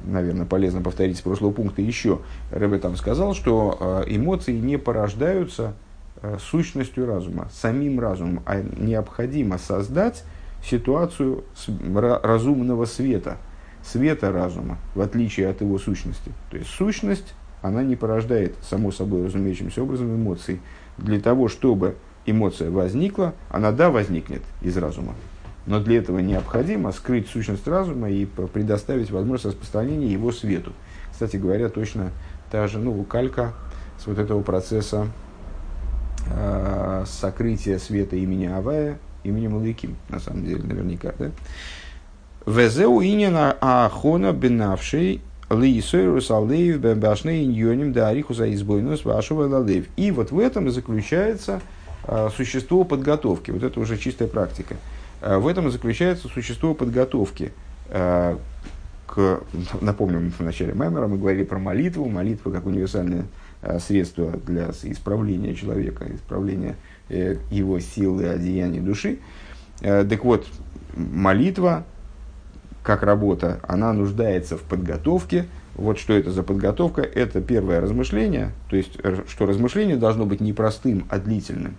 наверное, 0.05 0.45
полезно 0.45 0.81
повторить 0.81 1.17
с 1.17 1.21
прошлого 1.21 1.51
пункта 1.51 1.81
еще. 1.81 2.19
Рэбе 2.51 2.77
там 2.77 2.95
сказал, 2.95 3.33
что 3.33 4.03
э, 4.07 4.15
эмоции 4.15 4.53
не 4.53 4.77
порождаются 4.77 5.73
э, 6.21 6.37
сущностью 6.39 7.05
разума, 7.05 7.49
самим 7.53 7.99
разумом, 7.99 8.43
а 8.45 8.61
необходимо 8.61 9.57
создать 9.57 10.23
ситуацию 10.63 11.43
разумного 11.89 12.85
света, 12.85 13.37
света 13.83 14.31
разума, 14.31 14.77
в 14.93 15.01
отличие 15.01 15.47
от 15.49 15.61
его 15.61 15.79
сущности. 15.79 16.31
То 16.51 16.57
есть 16.57 16.69
сущность, 16.69 17.33
она 17.61 17.83
не 17.83 17.95
порождает, 17.95 18.55
само 18.61 18.91
собой 18.91 19.25
разумеющимся 19.25 19.81
образом, 19.81 20.15
эмоций. 20.15 20.59
Для 20.97 21.19
того, 21.19 21.47
чтобы 21.47 21.95
эмоция 22.25 22.69
возникла, 22.69 23.33
она 23.49 23.71
да 23.71 23.89
возникнет 23.89 24.43
из 24.61 24.77
разума, 24.77 25.15
но 25.65 25.79
для 25.79 25.97
этого 25.97 26.19
необходимо 26.19 26.91
скрыть 26.91 27.27
сущность 27.27 27.67
разума 27.67 28.09
и 28.09 28.25
предоставить 28.25 29.11
возможность 29.11 29.45
распространения 29.45 30.07
его 30.07 30.31
свету. 30.31 30.73
Кстати 31.11 31.37
говоря, 31.37 31.69
точно 31.69 32.11
та 32.51 32.67
же 32.67 32.79
ну, 32.79 33.03
калька 33.03 33.53
с 33.99 34.07
вот 34.07 34.17
этого 34.17 34.41
процесса 34.41 35.07
э, 36.27 37.03
сокрытия 37.07 37.77
света 37.77 38.15
имени 38.15 38.45
Авая, 38.45 38.97
именем 39.23 39.51
Малыким, 39.51 39.95
на 40.09 40.19
самом 40.19 40.45
деле, 40.45 40.63
наверняка. 40.63 41.13
Да? 41.17 41.31
Везеу 42.45 43.01
инина 43.03 43.55
ахона 43.61 44.31
бенавший 44.31 45.21
лиисойрус 45.51 46.31
алеев 46.31 46.79
бэбашны 46.79 47.45
иньоним 47.45 47.93
да 47.93 48.07
арихуса 48.07 48.51
избойнус 48.53 49.05
вашего 49.05 49.47
лалеев. 49.47 49.85
И 49.95 50.11
вот 50.11 50.31
в 50.31 50.39
этом 50.39 50.67
и 50.67 50.71
заключается 50.71 51.61
э, 52.05 52.29
существо 52.35 52.83
подготовки. 52.83 53.51
Вот 53.51 53.61
это 53.61 53.79
уже 53.79 53.97
чистая 53.97 54.27
практика. 54.27 54.75
Э, 55.21 55.37
в 55.37 55.47
этом 55.47 55.69
заключается 55.71 56.27
существо 56.27 56.73
подготовки 56.73 57.53
э, 57.89 58.37
к, 59.05 59.41
напомним, 59.81 60.31
в 60.31 60.39
начале 60.41 60.73
Маймера 60.73 61.07
мы 61.07 61.17
говорили 61.17 61.43
про 61.43 61.59
молитву, 61.59 62.09
молитва 62.09 62.51
как 62.51 62.65
универсальное 62.65 63.25
э, 63.61 63.79
средство 63.79 64.31
для 64.45 64.71
исправления 64.83 65.53
человека, 65.55 66.07
исправления 66.13 66.75
его 67.09 67.77
силы, 67.81 68.25
одеяния 68.29 68.79
души. 68.79 69.19
Так 69.81 70.23
вот, 70.23 70.47
молитва, 70.95 71.83
как 72.83 73.03
работа, 73.03 73.59
она 73.67 73.91
нуждается 73.91 74.55
в 74.55 74.61
подготовке. 74.61 75.47
Вот 75.75 75.99
что 75.99 76.13
это 76.13 76.31
за 76.31 76.41
подготовка? 76.41 77.01
Это 77.01 77.41
первое 77.41 77.81
размышление, 77.81 78.51
то 78.69 78.77
есть, 78.77 78.97
что 79.27 79.45
размышление 79.45 79.97
должно 79.97 80.25
быть 80.25 80.39
не 80.39 80.53
простым, 80.53 81.05
а 81.09 81.19
длительным. 81.19 81.75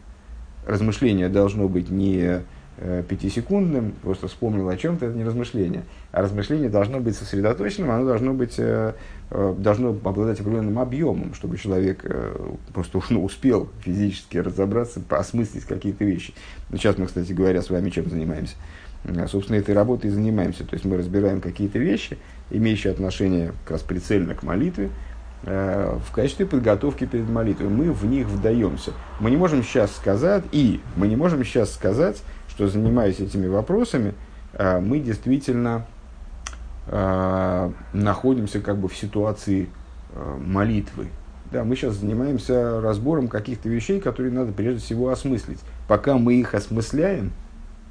Размышление 0.67 1.31
должно 1.31 1.67
быть 1.67 1.89
не 1.89 2.43
пятисекундным, 3.09 3.95
просто 4.03 4.27
вспомнил 4.27 4.69
о 4.69 4.77
чем-то, 4.77 5.07
это 5.07 5.17
не 5.17 5.25
размышление. 5.25 5.85
А 6.11 6.21
размышление 6.21 6.69
должно 6.69 6.99
быть 7.01 7.17
сосредоточенным, 7.17 7.91
оно 7.91 8.07
должно, 8.07 8.35
быть, 8.35 8.55
э, 8.59 8.95
э, 9.31 9.55
должно 9.57 9.91
обладать 9.91 10.41
определенным 10.41 10.79
объемом, 10.79 11.35
чтобы 11.35 11.59
человек 11.59 12.05
просто 12.73 13.01
ну, 13.11 13.23
успел 13.25 13.69
физически 13.81 14.39
разобраться, 14.39 15.01
осмыслить 15.11 15.65
какие-то 15.65 16.05
вещи. 16.05 16.35
Ну, 16.71 16.77
сейчас 16.77 16.99
мы, 16.99 17.07
кстати 17.07 17.33
говоря, 17.33 17.63
с 17.63 17.71
вами 17.71 17.91
чем 17.91 18.11
занимаемся? 18.11 18.57
Собственно, 19.29 19.57
этой 19.57 19.75
работой 19.75 20.09
и 20.09 20.11
занимаемся. 20.11 20.65
То 20.65 20.75
есть 20.75 20.85
мы 20.85 20.97
разбираем 20.97 21.41
какие-то 21.41 21.79
вещи, 21.79 22.19
имеющие 22.51 22.93
отношение 22.93 23.53
как 23.65 23.73
раз 23.73 23.83
прицельно 23.83 24.35
к 24.35 24.43
молитве, 24.43 24.91
в 25.43 26.13
качестве 26.15 26.47
подготовки 26.47 27.05
перед 27.05 27.29
молитвой. 27.29 27.69
Мы 27.69 27.93
в 27.93 28.05
них 28.05 28.29
вдаемся. 28.29 28.93
Мы 29.19 29.31
не 29.33 29.37
можем 29.37 29.65
сейчас 29.65 29.95
сказать, 29.97 30.45
и 30.53 30.81
мы 30.95 31.09
не 31.09 31.17
можем 31.17 31.45
сейчас 31.45 31.75
сказать, 31.75 32.23
что 32.53 32.69
занимаясь 32.69 33.19
этими 33.19 33.47
вопросами, 33.47 34.13
э, 34.53 34.79
мы 34.79 34.99
действительно 35.01 35.87
э, 36.87 37.71
находимся 37.95 38.61
как 38.61 38.77
бы 38.77 38.89
в 38.89 38.97
ситуации 38.97 39.71
э, 40.15 40.39
молитвы. 40.39 41.09
Да, 41.51 41.65
мы 41.65 41.77
сейчас 41.77 41.95
занимаемся 41.95 42.83
разбором 42.83 43.29
каких-то 43.29 43.71
вещей, 43.71 44.01
которые 44.01 44.33
надо 44.33 44.53
прежде 44.53 44.81
всего 44.81 45.09
осмыслить. 45.09 45.61
Пока 45.89 46.19
мы 46.19 46.35
их 46.35 46.55
осмысляем, 46.55 47.33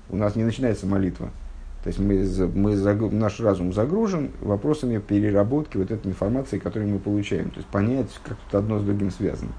у 0.10 0.16
нас 0.16 0.36
не 0.36 0.44
начинается 0.44 0.86
молитва. 0.86 1.30
То 1.84 1.88
есть 1.88 1.98
мы, 1.98 2.24
мы, 2.54 2.76
наш 3.10 3.40
разум 3.40 3.74
загружен 3.74 4.30
вопросами 4.42 5.00
переработки 5.00 5.78
вот 5.78 5.90
этой 5.90 6.08
информации, 6.08 6.60
которую 6.60 6.92
мы 6.92 7.00
получаем. 7.00 7.50
То 7.50 7.58
есть 7.58 7.68
понять, 7.70 8.10
как 8.24 8.38
тут 8.38 8.56
одно 8.56 8.78
с 8.78 8.84
другим 8.84 9.10
связано. 9.10 9.52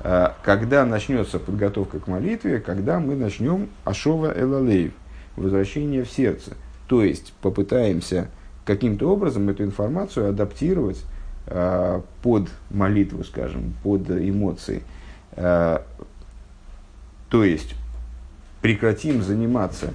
Э, 0.00 0.30
когда 0.42 0.84
начнется 0.84 1.38
подготовка 1.38 2.00
к 2.00 2.06
молитве, 2.06 2.60
когда 2.60 3.00
мы 3.00 3.14
начнем 3.14 3.68
Ашова 3.84 4.32
Элалеев, 4.38 4.92
возвращение 5.36 6.04
в 6.04 6.10
сердце. 6.10 6.52
То 6.86 7.02
есть 7.04 7.32
попытаемся 7.40 8.28
каким-то 8.64 9.10
образом 9.10 9.48
эту 9.48 9.64
информацию 9.64 10.28
адаптировать 10.28 11.02
э, 11.46 12.00
под 12.22 12.48
молитву, 12.70 13.24
скажем, 13.24 13.74
под 13.82 14.10
эмоции. 14.10 14.82
Э, 15.32 15.80
то 17.28 17.44
есть 17.44 17.74
прекратим 18.60 19.22
заниматься 19.22 19.92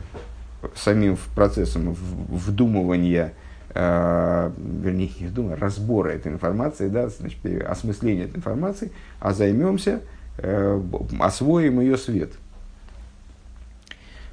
самим 0.73 1.17
процессом 1.35 1.93
вдумывания 1.93 3.33
э, 3.75 4.51
вернее, 4.57 5.11
не 5.19 5.27
думаю, 5.27 5.59
разбора 5.59 6.09
этой 6.09 6.31
информации, 6.31 6.87
да, 6.87 7.09
значит, 7.09 7.37
осмысления 7.67 8.25
этой 8.25 8.37
информации, 8.37 8.91
а 9.19 9.33
займемся, 9.33 10.01
э, 10.39 10.81
освоим 11.19 11.79
ее 11.81 11.97
свет. 11.97 12.31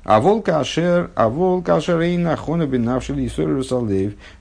А 0.05 0.21
волка 0.21 0.59
ашер, 0.59 1.11
а 1.15 1.29
волка 1.29 1.77
ашер 1.77 2.01
и 2.01 2.17
нахона 2.17 2.67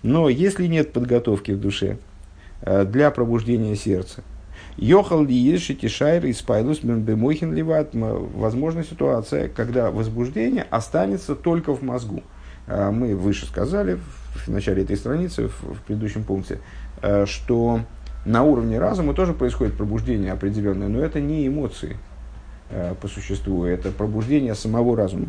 Но 0.02 0.30
если 0.30 0.68
нет 0.68 0.94
подготовки 0.94 1.52
в 1.52 1.60
душе 1.60 1.98
э, 2.62 2.86
для 2.86 3.12
пробуждения 3.12 3.76
сердца, 3.76 4.24
Йохал 4.78 5.26
ли 5.26 5.36
еши 5.36 5.76
тишайр 5.76 6.26
и 6.26 6.34
спайлус 6.34 6.80
бемойхин 6.80 7.54
ливат. 7.54 7.90
Возможна 7.94 8.84
ситуация, 8.84 9.50
когда 9.50 9.92
возбуждение 9.92 10.66
останется 10.70 11.36
только 11.36 11.76
в 11.76 11.82
мозгу. 11.84 12.24
Э, 12.68 12.90
мы 12.92 13.16
выше 13.16 13.46
сказали, 13.46 14.00
в 14.34 14.48
начале 14.50 14.84
этой 14.84 14.98
страницы, 14.98 15.48
в, 15.48 15.76
в 15.76 15.82
предыдущем 15.82 16.24
пункте, 16.24 16.60
э, 17.02 17.26
что 17.26 17.82
на 18.26 18.44
уровне 18.44 18.80
разума 18.80 19.14
тоже 19.14 19.34
происходит 19.34 19.76
пробуждение 19.76 20.32
определенное, 20.32 20.88
но 20.88 21.00
это 21.02 21.20
не 21.20 21.48
эмоции 21.48 21.98
э, 22.70 22.96
по 23.00 23.08
существу, 23.08 23.66
это 23.66 23.92
пробуждение 23.92 24.56
самого 24.56 24.96
разума. 24.96 25.28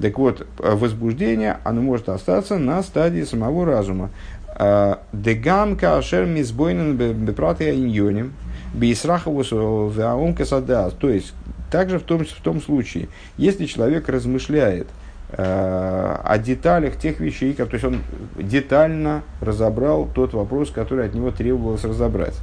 Так 0.00 0.18
вот, 0.18 0.46
возбуждение, 0.58 1.58
оно 1.64 1.82
может 1.82 2.08
остаться 2.08 2.58
на 2.58 2.82
стадии 2.82 3.22
самого 3.22 3.64
разума. 3.64 4.10
Э, 4.58 4.96
Дегам 5.12 5.76
кашер 5.76 6.26
мизбойнен 6.26 6.96
бепраты 6.96 7.74
иньоним, 7.74 8.34
бейсраховусу 8.74 9.92
веаумка 9.94 10.44
сада. 10.44 10.90
То 10.90 11.08
есть, 11.08 11.32
также 11.70 11.98
в 11.98 12.02
том, 12.02 12.24
в 12.24 12.42
том 12.42 12.60
случае, 12.60 13.08
если 13.36 13.66
человек 13.66 14.08
размышляет– 14.08 14.86
Э, 14.98 15.05
о 15.38 16.38
деталях 16.38 16.96
тех 16.96 17.20
вещей, 17.20 17.52
то 17.52 17.68
есть 17.70 17.84
он 17.84 17.98
детально 18.38 19.22
разобрал 19.40 20.08
тот 20.14 20.32
вопрос, 20.32 20.70
который 20.70 21.06
от 21.06 21.14
него 21.14 21.30
требовалось 21.30 21.84
разобрать. 21.84 22.36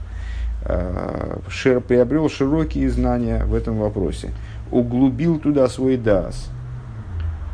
Э, 0.66 1.38
шир, 1.50 1.82
приобрел 1.82 2.30
широкие 2.30 2.90
знания 2.90 3.44
в 3.46 3.54
этом 3.54 3.80
вопросе, 3.80 4.32
углубил 4.72 5.40
туда 5.40 5.68
свой 5.68 5.98
дас. 5.98 6.50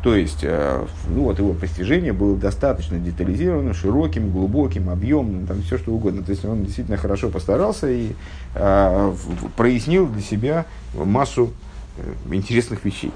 То 0.02 0.14
есть, 0.14 0.40
э, 0.42 0.86
ну 1.08 1.24
вот 1.24 1.38
его 1.38 1.52
постижение 1.52 2.12
было 2.12 2.36
достаточно 2.36 2.98
детализированным, 2.98 3.74
широким, 3.74 4.30
глубоким, 4.30 4.88
объемным, 4.88 5.46
там 5.46 5.60
все 5.62 5.76
что 5.76 5.92
угодно. 5.92 6.22
То 6.22 6.30
есть 6.30 6.44
он 6.44 6.64
действительно 6.64 6.96
хорошо 6.96 7.28
постарался 7.28 7.90
и 7.90 8.12
э, 8.54 9.14
прояснил 9.56 10.06
для 10.06 10.22
себя 10.22 10.66
массу 10.94 11.50
э, 11.98 12.34
интересных 12.34 12.84
вещей. 12.84 13.12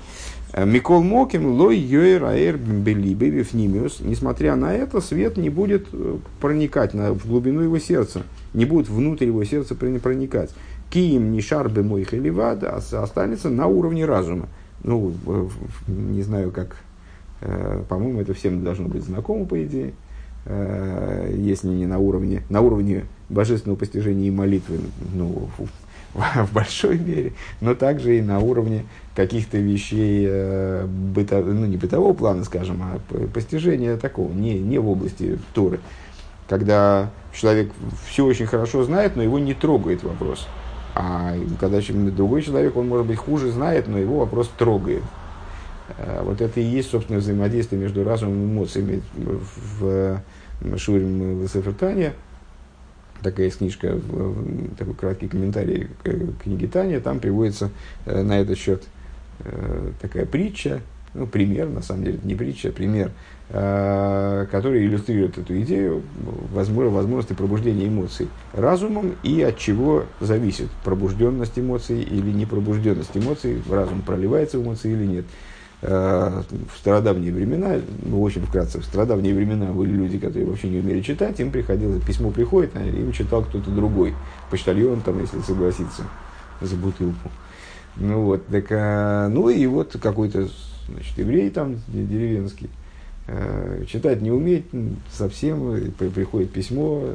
Э, 0.57 0.65
Микол 0.65 1.03
Моким, 1.03 1.47
лой 1.47 1.77
йойр 1.77 2.25
аэр 2.25 2.57
белибе 2.57 3.29
вифнимиус. 3.29 4.01
Несмотря 4.01 4.55
на 4.55 4.73
это, 4.73 5.01
свет 5.01 5.37
не 5.37 5.51
будет 5.51 5.89
э, 5.93 6.19
проникать 6.41 6.95
на, 6.95 7.13
в 7.13 7.27
глубину 7.27 7.61
его 7.61 7.79
сердца, 7.81 8.23
не 8.55 8.65
будет 8.65 8.89
внутрь 8.89 9.27
его 9.27 9.43
сердца 9.43 9.75
проникать. 9.75 10.55
Киим 10.91 11.33
не 11.33 11.41
шарбы 11.41 11.83
мой 11.83 12.05
халивада, 12.05 12.71
а 12.71 13.03
останется 13.03 13.51
на 13.51 13.67
уровне 13.67 14.05
разума 14.05 14.49
ну, 14.85 15.13
не 15.89 16.23
знаю, 16.23 16.53
как, 16.53 16.77
э, 17.41 17.83
по-моему, 17.89 18.21
это 18.21 18.35
всем 18.35 18.63
должно 18.63 18.87
быть 18.87 19.03
знакомо, 19.03 19.47
по 19.47 19.63
идее, 19.65 19.95
если 20.47 21.69
не 21.69 21.87
на 21.87 21.97
уровне, 21.97 22.43
на 22.51 22.61
уровне 22.61 23.07
божественного 23.31 23.79
постижения 23.79 24.29
и 24.29 24.31
молитвы, 24.31 24.77
ну, 25.15 25.49
в 26.15 26.53
большой 26.53 26.99
мере, 26.99 27.33
но 27.61 27.75
также 27.75 28.19
и 28.19 28.23
на 28.23 28.39
уровне 28.39 28.87
каких-то 29.15 29.59
вещей, 29.59 30.27
э, 30.29 30.87
быто, 30.87 31.41
ну, 31.43 31.67
не 31.67 31.77
бытового 31.77 32.13
плана, 32.13 32.45
скажем, 32.45 32.83
а 32.83 33.01
постижения 33.33 33.97
такого, 33.97 34.33
не, 34.33 34.59
не 34.59 34.79
в 34.79 34.89
области 34.89 35.39
Торы. 35.55 35.81
Когда 36.49 37.11
человек 37.33 37.73
все 38.07 38.25
очень 38.25 38.47
хорошо 38.47 38.85
знает, 38.85 39.17
но 39.17 39.23
его 39.23 39.39
не 39.39 39.55
трогает 39.55 40.05
вопрос. 40.05 40.47
А 40.95 41.35
когда 41.59 41.81
другой 41.81 42.43
человек, 42.43 42.77
он, 42.77 42.89
может 42.89 43.07
быть, 43.07 43.19
хуже 43.19 43.51
знает, 43.51 43.89
но 43.89 43.99
его 43.99 44.21
вопрос 44.21 44.51
трогает. 44.57 45.03
Э, 45.99 46.23
вот 46.25 46.41
это 46.41 46.61
и 46.61 46.65
есть, 46.65 46.91
собственно, 46.91 47.19
взаимодействие 47.19 47.81
между 47.81 48.05
разумом 48.05 48.43
и 48.43 48.47
эмоциями. 48.47 49.03
В 49.17 50.21
Шурим 50.77 51.41
в 51.41 51.49
Сефертане, 51.49 52.13
такая 53.23 53.47
есть 53.47 53.59
книжка, 53.59 53.99
такой 54.79 54.95
краткий 54.95 55.29
комментарий 55.29 55.89
к 56.03 56.43
книге 56.43 56.67
Таня, 56.69 57.01
там 57.01 57.21
приводится 57.21 57.71
э, 58.07 58.23
на 58.23 58.41
этот 58.41 58.59
счет 58.59 58.85
э, 59.41 59.91
такая 60.01 60.27
притча, 60.27 60.81
ну, 61.15 61.27
пример, 61.27 61.69
на 61.69 61.81
самом 61.81 62.05
деле, 62.05 62.19
не 62.25 62.35
притча, 62.35 62.69
а 62.69 62.73
пример, 62.73 63.13
э, 63.51 64.47
который 64.51 64.85
иллюстрирует 64.85 65.39
эту 65.39 65.61
идею 65.61 66.03
возможности 66.53 67.33
пробуждения 67.35 67.87
эмоций 67.87 68.29
разумом 68.53 69.15
и 69.23 69.41
от 69.43 69.59
чего 69.59 70.05
зависит 70.21 70.69
пробужденность 70.85 71.59
эмоций 71.59 72.03
или 72.03 72.31
непробужденность 72.31 73.17
эмоций, 73.17 73.63
разум 73.71 74.03
проливается 74.03 74.59
в 74.59 74.63
эмоции 74.63 74.93
или 74.93 75.07
нет. 75.07 75.25
Э, 75.87 76.43
в 76.73 76.79
стародавние 76.79 77.31
времена, 77.31 77.79
ну, 78.05 78.23
очень 78.23 78.41
вкратце, 78.41 78.81
в 78.81 78.85
стародавние 78.87 79.35
времена 79.35 79.67
были 79.67 79.91
люди, 79.91 80.19
которые 80.19 80.47
вообще 80.47 80.71
не 80.71 80.79
умели 80.79 81.03
читать, 81.03 81.39
им 81.41 81.51
приходилось, 81.51 82.03
письмо 82.03 82.31
приходит, 82.31 82.71
а 82.75 82.83
им 82.83 83.13
читал 83.13 83.43
кто-то 83.43 83.71
другой, 83.71 84.15
почтальон 84.51 85.03
там, 85.03 85.21
если 85.21 85.41
согласиться, 85.43 86.05
за 86.63 86.77
бутылку. 86.77 87.31
Ну 87.97 88.23
вот, 88.23 88.47
так, 88.47 88.65
а, 88.71 89.29
ну 89.29 89.51
и 89.51 89.67
вот 89.67 89.95
какой-то 90.01 90.49
значит, 90.89 91.19
еврей 91.19 91.51
там 91.51 91.77
деревенский, 91.89 92.71
э, 93.27 93.85
читать 93.87 94.23
не 94.23 94.31
умеет 94.31 94.65
совсем, 95.13 95.93
приходит 96.15 96.51
письмо, 96.51 97.11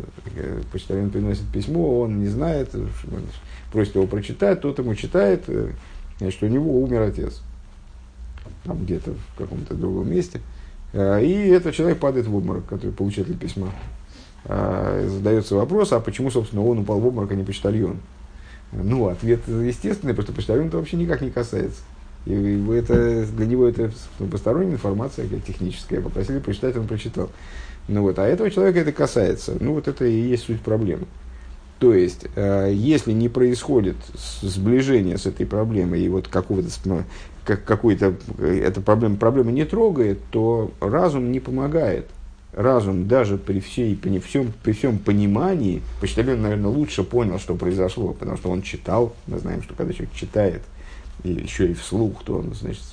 почтальон 0.71 1.09
приносит 1.09 1.47
письмо, 1.51 2.01
он 2.01 2.19
не 2.19 2.27
знает, 2.27 2.69
просит 3.71 3.95
его 3.95 4.05
прочитать, 4.05 4.61
тот 4.61 4.77
ему 4.77 4.93
читает, 4.93 5.45
значит, 6.19 6.43
у 6.43 6.47
него 6.47 6.79
умер 6.83 7.01
отец, 7.01 7.41
там 8.69 8.85
где-то 8.85 9.11
в 9.11 9.37
каком-то 9.37 9.73
другом 9.73 10.11
месте, 10.11 10.41
и 10.93 11.51
этот 11.53 11.73
человек 11.73 11.97
падает 11.97 12.27
в 12.27 12.35
обморок, 12.35 12.65
который 12.65 12.91
получатель 12.91 13.35
письма. 13.35 13.71
Задается 14.47 15.55
вопрос, 15.55 15.91
а 15.91 15.99
почему, 15.99 16.31
собственно, 16.31 16.63
он 16.63 16.79
упал 16.79 16.99
в 16.99 17.07
обморок, 17.07 17.31
а 17.31 17.35
не 17.35 17.43
почтальон? 17.43 17.97
Ну, 18.71 19.07
ответ 19.07 19.39
естественный, 19.47 20.13
потому 20.13 20.27
что 20.27 20.33
почтальон 20.33 20.67
это 20.67 20.77
вообще 20.77 20.97
никак 20.97 21.21
не 21.21 21.31
касается. 21.31 21.81
И 22.25 22.67
это, 22.73 23.25
для 23.25 23.45
него 23.47 23.65
это 23.67 23.91
посторонняя 24.31 24.73
информация, 24.73 25.27
техническая. 25.45 26.01
Попросили 26.01 26.39
прочитать, 26.39 26.77
он 26.77 26.85
прочитал. 26.85 27.31
Ну 27.87 28.03
вот, 28.03 28.19
а 28.19 28.27
этого 28.27 28.51
человека 28.51 28.79
это 28.81 28.91
касается. 28.91 29.55
Ну 29.59 29.73
вот 29.73 29.87
это 29.87 30.05
и 30.05 30.29
есть 30.29 30.43
суть 30.43 30.61
проблемы. 30.61 31.07
То 31.79 31.93
есть, 31.93 32.25
э, 32.35 32.71
если 32.73 33.13
не 33.13 33.29
происходит 33.29 33.95
сближение 34.41 35.17
с 35.17 35.25
этой 35.25 35.45
проблемой, 35.45 36.01
и 36.01 36.09
вот 36.09 36.27
какого-то, 36.27 36.69
как, 37.45 37.63
какой-то, 37.63 38.15
э, 38.37 38.63
эта 38.65 38.81
проблема, 38.81 39.15
проблема 39.15 39.51
не 39.51 39.65
трогает, 39.65 40.19
то 40.29 40.71
разум 40.81 41.31
не 41.31 41.39
помогает. 41.39 42.07
Разум 42.53 43.07
даже 43.07 43.37
при, 43.37 43.59
всей, 43.59 43.95
при, 43.95 44.19
всем, 44.19 44.51
при 44.63 44.73
всем 44.73 44.97
понимании, 44.97 45.81
почтальон, 46.01 46.41
наверное, 46.41 46.69
лучше 46.69 47.03
понял, 47.03 47.39
что 47.39 47.55
произошло, 47.55 48.13
потому 48.13 48.37
что 48.37 48.49
он 48.49 48.61
читал, 48.61 49.15
мы 49.27 49.39
знаем, 49.39 49.63
что 49.63 49.73
когда 49.73 49.93
человек 49.93 50.13
читает– 50.13 50.61
еще 51.23 51.71
и 51.71 51.73
вслух, 51.73 52.23
то 52.23 52.37
он, 52.37 52.53
значит, 52.53 52.83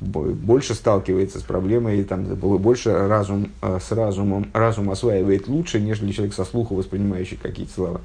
больше 0.00 0.74
сталкивается 0.74 1.40
с 1.40 1.42
проблемой, 1.42 2.04
там 2.04 2.24
больше 2.24 2.92
разум, 2.92 3.50
э, 3.62 3.78
с 3.82 3.90
разумом, 3.90 4.48
разум 4.52 4.90
осваивает 4.90 5.48
лучше, 5.48 5.80
нежели 5.80 6.12
человек 6.12 6.34
со 6.34 6.44
слуха, 6.44 6.74
воспринимающий 6.74 7.36
какие-то 7.36 7.72
слова. 7.72 8.00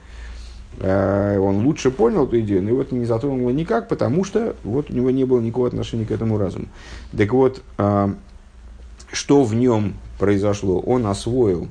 Э, 0.79 1.37
он 1.37 1.65
лучше 1.65 1.91
понял 1.91 2.25
эту 2.25 2.39
идею, 2.39 2.63
но 2.63 2.69
его 2.69 2.81
это 2.81 2.95
не 2.95 3.05
затронуло 3.05 3.51
никак, 3.51 3.87
потому 3.87 4.23
что 4.23 4.55
вот 4.63 4.89
у 4.89 4.93
него 4.93 5.11
не 5.11 5.25
было 5.25 5.39
никакого 5.39 5.67
отношения 5.67 6.05
к 6.05 6.11
этому 6.11 6.39
разуму. 6.39 6.65
Так 7.15 7.31
вот, 7.31 7.61
э, 7.77 8.13
что 9.11 9.43
в 9.43 9.53
нем 9.53 9.93
произошло? 10.17 10.79
Он 10.79 11.05
освоил 11.05 11.67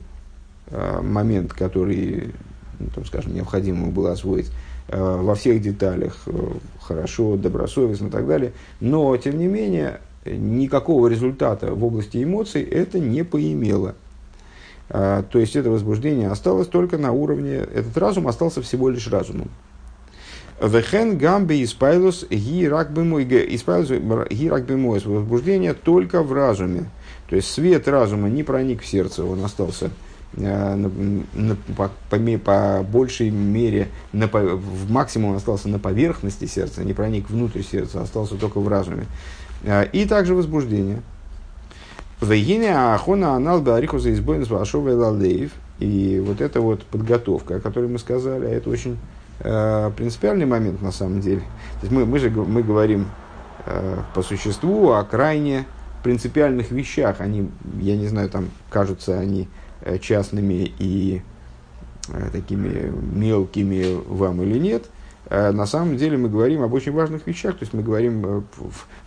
момент, 1.02 1.52
который, 1.52 2.32
ну, 2.78 2.86
там, 2.94 3.04
скажем, 3.04 3.34
необходимо 3.34 3.88
было 3.88 4.12
освоить, 4.12 4.50
во 4.88 5.34
всех 5.34 5.60
деталях 5.60 6.24
хорошо, 6.80 7.36
добросовестно 7.36 8.06
и 8.06 8.10
так 8.10 8.26
далее. 8.26 8.52
Но, 8.80 9.14
тем 9.18 9.38
не 9.38 9.48
менее, 9.48 10.00
никакого 10.24 11.08
результата 11.08 11.74
в 11.74 11.84
области 11.84 12.22
эмоций 12.22 12.62
это 12.62 12.98
не 12.98 13.24
поимело. 13.24 13.94
А, 14.88 15.22
то 15.22 15.38
есть 15.38 15.56
это 15.56 15.70
возбуждение 15.70 16.28
осталось 16.28 16.68
только 16.68 16.98
на 16.98 17.12
уровне, 17.12 17.54
этот 17.54 17.96
разум 17.96 18.28
остался 18.28 18.62
всего 18.62 18.88
лишь 18.90 19.08
разумом. 19.08 19.48
Вехен 20.60 21.18
гамби 21.18 21.64
испайлус 21.64 22.26
гирак 22.30 22.90
мой 22.90 23.24
гирак 23.24 24.70
мой 24.70 25.00
возбуждение 25.00 25.74
только 25.74 26.22
в 26.22 26.32
разуме. 26.32 26.84
То 27.28 27.36
есть 27.36 27.50
свет 27.50 27.88
разума 27.88 28.28
не 28.28 28.42
проник 28.42 28.82
в 28.82 28.86
сердце, 28.86 29.24
он 29.24 29.44
остался 29.44 29.90
на, 30.34 30.90
по, 31.76 31.90
по, 32.10 32.38
по 32.38 32.82
большей 32.82 33.30
мере 33.30 33.88
на, 34.12 34.26
в 34.28 34.90
максимум 34.90 35.36
остался 35.36 35.68
на 35.68 35.78
поверхности 35.78 36.46
сердца, 36.46 36.84
не 36.84 36.92
проник 36.92 37.28
внутрь 37.28 37.62
сердца, 37.62 38.02
остался 38.02 38.36
только 38.36 38.60
в 38.60 38.68
разуме. 38.68 39.06
Э, 39.64 39.86
и 39.86 40.06
также 40.06 40.34
возбуждение. 40.34 41.02
Вегине 42.20 42.76
ахона 42.76 43.34
анал 43.34 43.60
барихуза 43.60 44.12
избоин 44.12 44.44
вашова 44.44 44.90
лалеев. 44.90 45.52
И 45.78 46.22
вот 46.24 46.40
эта 46.40 46.60
вот 46.60 46.84
подготовка, 46.84 47.56
о 47.56 47.60
которой 47.60 47.88
мы 47.88 47.98
сказали, 47.98 48.48
это 48.48 48.70
очень 48.70 48.96
э, 49.40 49.90
принципиальный 49.96 50.46
момент 50.46 50.80
на 50.82 50.92
самом 50.92 51.20
деле. 51.20 51.40
То 51.80 51.86
есть 51.86 51.92
мы, 51.92 52.06
мы 52.06 52.18
же 52.18 52.30
мы 52.30 52.62
говорим 52.62 53.06
э, 53.66 53.98
по 54.14 54.22
существу 54.22 54.92
о 54.92 55.02
крайне 55.02 55.64
принципиальных 56.04 56.70
вещах. 56.70 57.20
Они, 57.20 57.50
я 57.80 57.96
не 57.96 58.06
знаю, 58.06 58.28
там 58.28 58.50
кажутся 58.70 59.18
они 59.18 59.48
Э, 59.84 59.98
частными 59.98 60.72
и 60.78 61.22
э, 62.08 62.30
такими 62.30 62.92
мелкими 63.14 64.00
вам 64.06 64.40
или 64.42 64.56
нет, 64.56 64.84
на 65.30 65.66
самом 65.66 65.96
деле 65.96 66.18
мы 66.18 66.28
говорим 66.28 66.62
об 66.62 66.72
очень 66.72 66.92
важных 66.92 67.26
вещах. 67.26 67.56
То 67.58 67.62
есть 67.62 67.72
мы 67.72 67.82
говорим, 67.82 68.44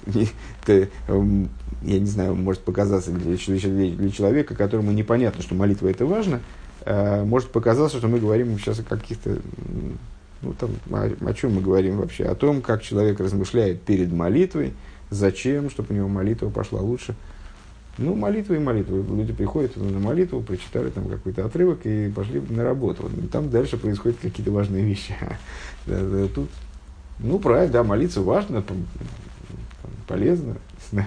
эм, 0.67 1.49
я 1.81 1.99
не 1.99 2.05
знаю, 2.05 2.35
может 2.35 2.61
показаться 2.61 3.11
для, 3.11 3.35
для 3.35 4.09
человека, 4.09 4.55
которому 4.55 4.91
непонятно, 4.91 5.43
что 5.43 5.55
молитва 5.55 5.89
это 5.89 6.05
важно, 6.05 6.41
может 6.85 7.51
показаться, 7.51 7.97
что 7.97 8.07
мы 8.07 8.19
говорим 8.19 8.57
сейчас 8.59 8.79
о 8.79 8.83
каких-то 8.83 9.39
ну, 10.41 10.53
там, 10.53 10.71
о, 10.91 11.11
о 11.25 11.33
чем 11.33 11.55
мы 11.55 11.61
говорим 11.61 11.97
вообще? 11.97 12.25
О 12.25 12.35
том, 12.35 12.61
как 12.61 12.81
человек 12.83 13.19
размышляет 13.19 13.81
перед 13.81 14.11
молитвой, 14.11 14.73
зачем, 15.09 15.69
чтобы 15.69 15.93
у 15.93 15.97
него 15.97 16.07
молитва 16.07 16.49
пошла 16.49 16.81
лучше. 16.81 17.15
Ну, 17.97 18.13
молитва 18.13 18.55
и 18.55 18.59
молитва. 18.59 18.95
Люди 18.95 19.31
приходят 19.31 19.77
на 19.77 19.99
молитву, 19.99 20.41
прочитали 20.41 20.89
там 20.89 21.07
какой-то 21.07 21.45
отрывок 21.45 21.85
и 21.85 22.09
пошли 22.09 22.41
на 22.49 22.63
работу. 22.63 23.09
Там 23.31 23.49
дальше 23.49 23.77
происходят 23.77 24.17
какие-то 24.21 24.51
важные 24.51 24.83
вещи. 24.83 25.15
тут, 26.35 26.49
ну, 27.19 27.39
правильно, 27.39 27.71
да, 27.71 27.83
молиться 27.83 28.21
важно, 28.21 28.63
полезно, 30.07 30.57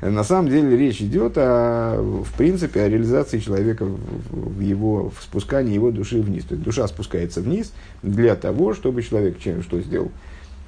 На 0.00 0.22
самом 0.22 0.48
деле 0.48 0.76
речь 0.76 1.02
идет 1.02 1.32
о, 1.36 2.00
в 2.00 2.32
принципе, 2.36 2.82
о 2.82 2.88
реализации 2.88 3.40
человека 3.40 3.84
в 3.84 4.60
его, 4.60 5.10
в 5.10 5.20
спускании 5.22 5.74
его 5.74 5.90
души 5.90 6.22
вниз. 6.22 6.44
То 6.44 6.54
есть 6.54 6.64
душа 6.64 6.86
спускается 6.86 7.40
вниз 7.40 7.72
для 8.04 8.36
того, 8.36 8.74
чтобы 8.74 9.02
человек 9.02 9.40
чем, 9.40 9.62
что 9.64 9.80
сделал? 9.80 10.12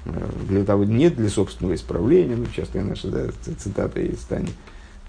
Э, 0.03 0.29
для 0.49 0.65
того, 0.65 0.83
не 0.83 1.09
для 1.09 1.29
собственного 1.29 1.75
исправления, 1.75 2.35
ну, 2.35 2.45
частая 2.53 2.83
наша 2.83 3.07
да, 3.07 3.27
цитата 3.57 4.01
из 4.01 4.19
Тани, 4.19 4.49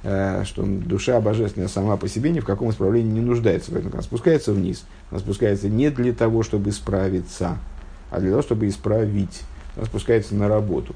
что 0.02 0.64
душа 0.64 1.20
божественная 1.20 1.68
сама 1.68 1.96
по 1.96 2.08
себе 2.08 2.30
ни 2.30 2.40
в 2.40 2.44
каком 2.44 2.70
исправлении 2.70 3.12
не 3.12 3.20
нуждается. 3.20 3.70
Поэтому 3.70 3.94
она 3.94 4.02
спускается 4.02 4.52
вниз. 4.52 4.84
Она 5.10 5.20
спускается 5.20 5.68
не 5.68 5.90
для 5.90 6.12
того, 6.12 6.42
чтобы 6.42 6.72
справиться, 6.72 7.58
а 8.10 8.18
для 8.18 8.30
того, 8.30 8.42
чтобы 8.42 8.68
исправить. 8.68 9.42
Она 9.76 9.86
спускается 9.86 10.34
на 10.34 10.48
работу. 10.48 10.94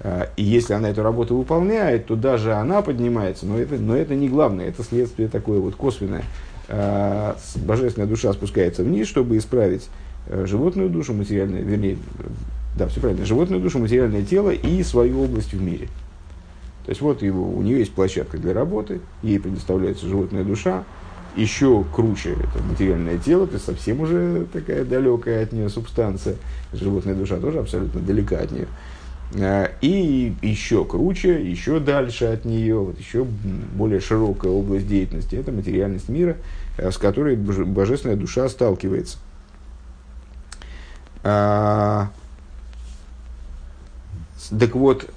Э, 0.00 0.26
и 0.36 0.42
если 0.42 0.74
она 0.74 0.90
эту 0.90 1.02
работу 1.02 1.36
выполняет, 1.36 2.06
то 2.06 2.16
даже 2.16 2.54
она 2.54 2.82
поднимается, 2.82 3.46
но 3.46 3.58
это, 3.58 3.76
но 3.76 3.96
это 3.96 4.14
не 4.14 4.28
главное, 4.28 4.68
это 4.68 4.82
следствие 4.82 5.28
такое 5.28 5.60
вот 5.60 5.74
косвенное. 5.76 6.24
Э, 6.68 7.34
божественная 7.56 8.08
душа 8.08 8.32
спускается 8.32 8.82
вниз, 8.82 9.06
чтобы 9.06 9.36
исправить 9.36 9.88
животную 10.28 10.90
душу, 10.90 11.14
материальную, 11.14 11.64
вернее, 11.64 11.98
да, 12.76 12.88
все 12.88 13.00
правильно, 13.00 13.24
животную 13.24 13.62
душу, 13.62 13.78
материальное 13.78 14.22
тело 14.22 14.50
и 14.50 14.82
свою 14.82 15.22
область 15.22 15.52
в 15.52 15.62
мире. 15.62 15.88
То 16.86 16.90
есть 16.90 17.00
вот 17.00 17.20
его, 17.20 17.50
у 17.50 17.62
нее 17.62 17.80
есть 17.80 17.92
площадка 17.92 18.38
для 18.38 18.54
работы, 18.54 19.00
ей 19.24 19.40
предоставляется 19.40 20.06
животная 20.06 20.44
душа, 20.44 20.84
еще 21.34 21.84
круче 21.92 22.34
это 22.34 22.62
материальное 22.62 23.18
тело, 23.18 23.48
то 23.48 23.54
есть 23.54 23.66
совсем 23.66 24.00
уже 24.00 24.46
такая 24.52 24.84
далекая 24.84 25.42
от 25.42 25.52
нее 25.52 25.68
субстанция, 25.68 26.36
животная 26.72 27.16
душа 27.16 27.38
тоже 27.38 27.58
абсолютно 27.58 28.00
далека 28.00 28.38
от 28.38 28.52
нее. 28.52 28.68
А, 29.34 29.72
и 29.80 30.32
еще 30.42 30.84
круче, 30.84 31.42
еще 31.44 31.80
дальше 31.80 32.26
от 32.26 32.44
нее, 32.44 32.78
вот 32.78 33.00
еще 33.00 33.24
более 33.24 33.98
широкая 33.98 34.52
область 34.52 34.86
деятельности, 34.86 35.34
это 35.34 35.50
материальность 35.50 36.08
мира, 36.08 36.36
э, 36.78 36.92
с 36.92 36.98
которой 36.98 37.34
божественная 37.34 38.16
душа 38.16 38.48
сталкивается. 38.48 39.18
А, 41.24 42.10
так 44.56 44.76
вот, 44.76 45.10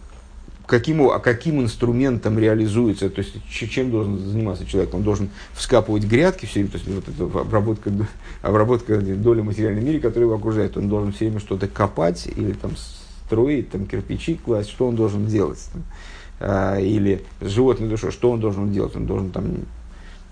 каким, 0.69 1.01
а 1.09 1.19
каким 1.19 1.61
инструментом 1.61 2.37
реализуется, 2.37 3.09
то 3.09 3.19
есть 3.19 3.33
чем 3.49 3.89
должен 3.89 4.19
заниматься 4.19 4.65
человек? 4.65 4.93
Он 4.93 5.01
должен 5.01 5.29
вскапывать 5.53 6.03
грядки 6.03 6.45
все 6.45 6.59
время, 6.59 6.71
то 6.71 6.77
есть 6.77 6.89
вот 6.89 7.09
эта 7.09 7.39
обработка, 7.39 7.91
обработка 8.43 8.97
доли 8.97 9.41
материальной 9.41 9.81
мире, 9.81 9.99
которая 9.99 10.27
его 10.27 10.35
окружает, 10.35 10.77
он 10.77 10.87
должен 10.87 11.11
все 11.11 11.25
время 11.25 11.39
что-то 11.39 11.67
копать 11.67 12.27
или 12.27 12.53
там 12.53 12.71
строить, 13.25 13.71
там 13.71 13.87
кирпичи 13.87 14.35
класть, 14.35 14.69
что 14.69 14.87
он 14.87 14.95
должен 14.95 15.25
делать? 15.25 15.59
А, 16.39 16.77
или 16.77 17.23
с 17.41 17.49
животной 17.49 17.89
душой, 17.89 18.11
что 18.11 18.29
он 18.29 18.39
должен 18.39 18.71
делать? 18.71 18.95
Он 18.95 19.07
должен 19.07 19.31
там, 19.31 19.45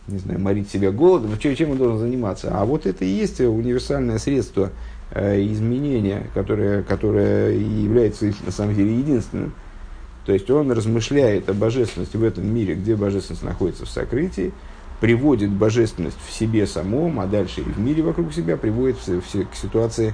не 0.08 0.20
знаю, 0.20 0.40
морить 0.40 0.70
себя 0.70 0.92
голодом, 0.92 1.38
чем, 1.40 1.56
чем 1.56 1.72
он 1.72 1.78
должен 1.78 1.98
заниматься? 1.98 2.52
А 2.54 2.64
вот 2.64 2.86
это 2.86 3.04
и 3.04 3.10
есть 3.10 3.42
универсальное 3.42 4.20
средство 4.20 4.70
э, 5.12 5.42
изменения, 5.48 6.28
которое, 6.36 6.84
которое 6.84 7.54
является 7.58 8.32
на 8.46 8.52
самом 8.52 8.76
деле 8.76 8.96
единственным. 8.96 9.54
То 10.28 10.34
есть 10.34 10.50
он 10.52 10.70
размышляет 10.74 11.50
о 11.50 11.54
божественности 11.54 12.18
в 12.18 12.24
этом 12.24 12.46
мире, 12.54 12.76
где 12.76 12.98
божественность 12.98 13.44
находится 13.44 13.86
в 13.86 13.90
сокрытии, 13.90 14.52
приводит 15.00 15.50
божественность 15.50 16.18
в 16.28 16.34
себе 16.34 16.68
самом, 16.68 17.22
а 17.22 17.28
дальше 17.28 17.62
и 17.62 17.64
в 17.64 17.80
мире 17.80 18.04
вокруг 18.04 18.34
себя, 18.34 18.58
приводит 18.58 18.98
к 18.98 19.56
ситуации 19.56 20.14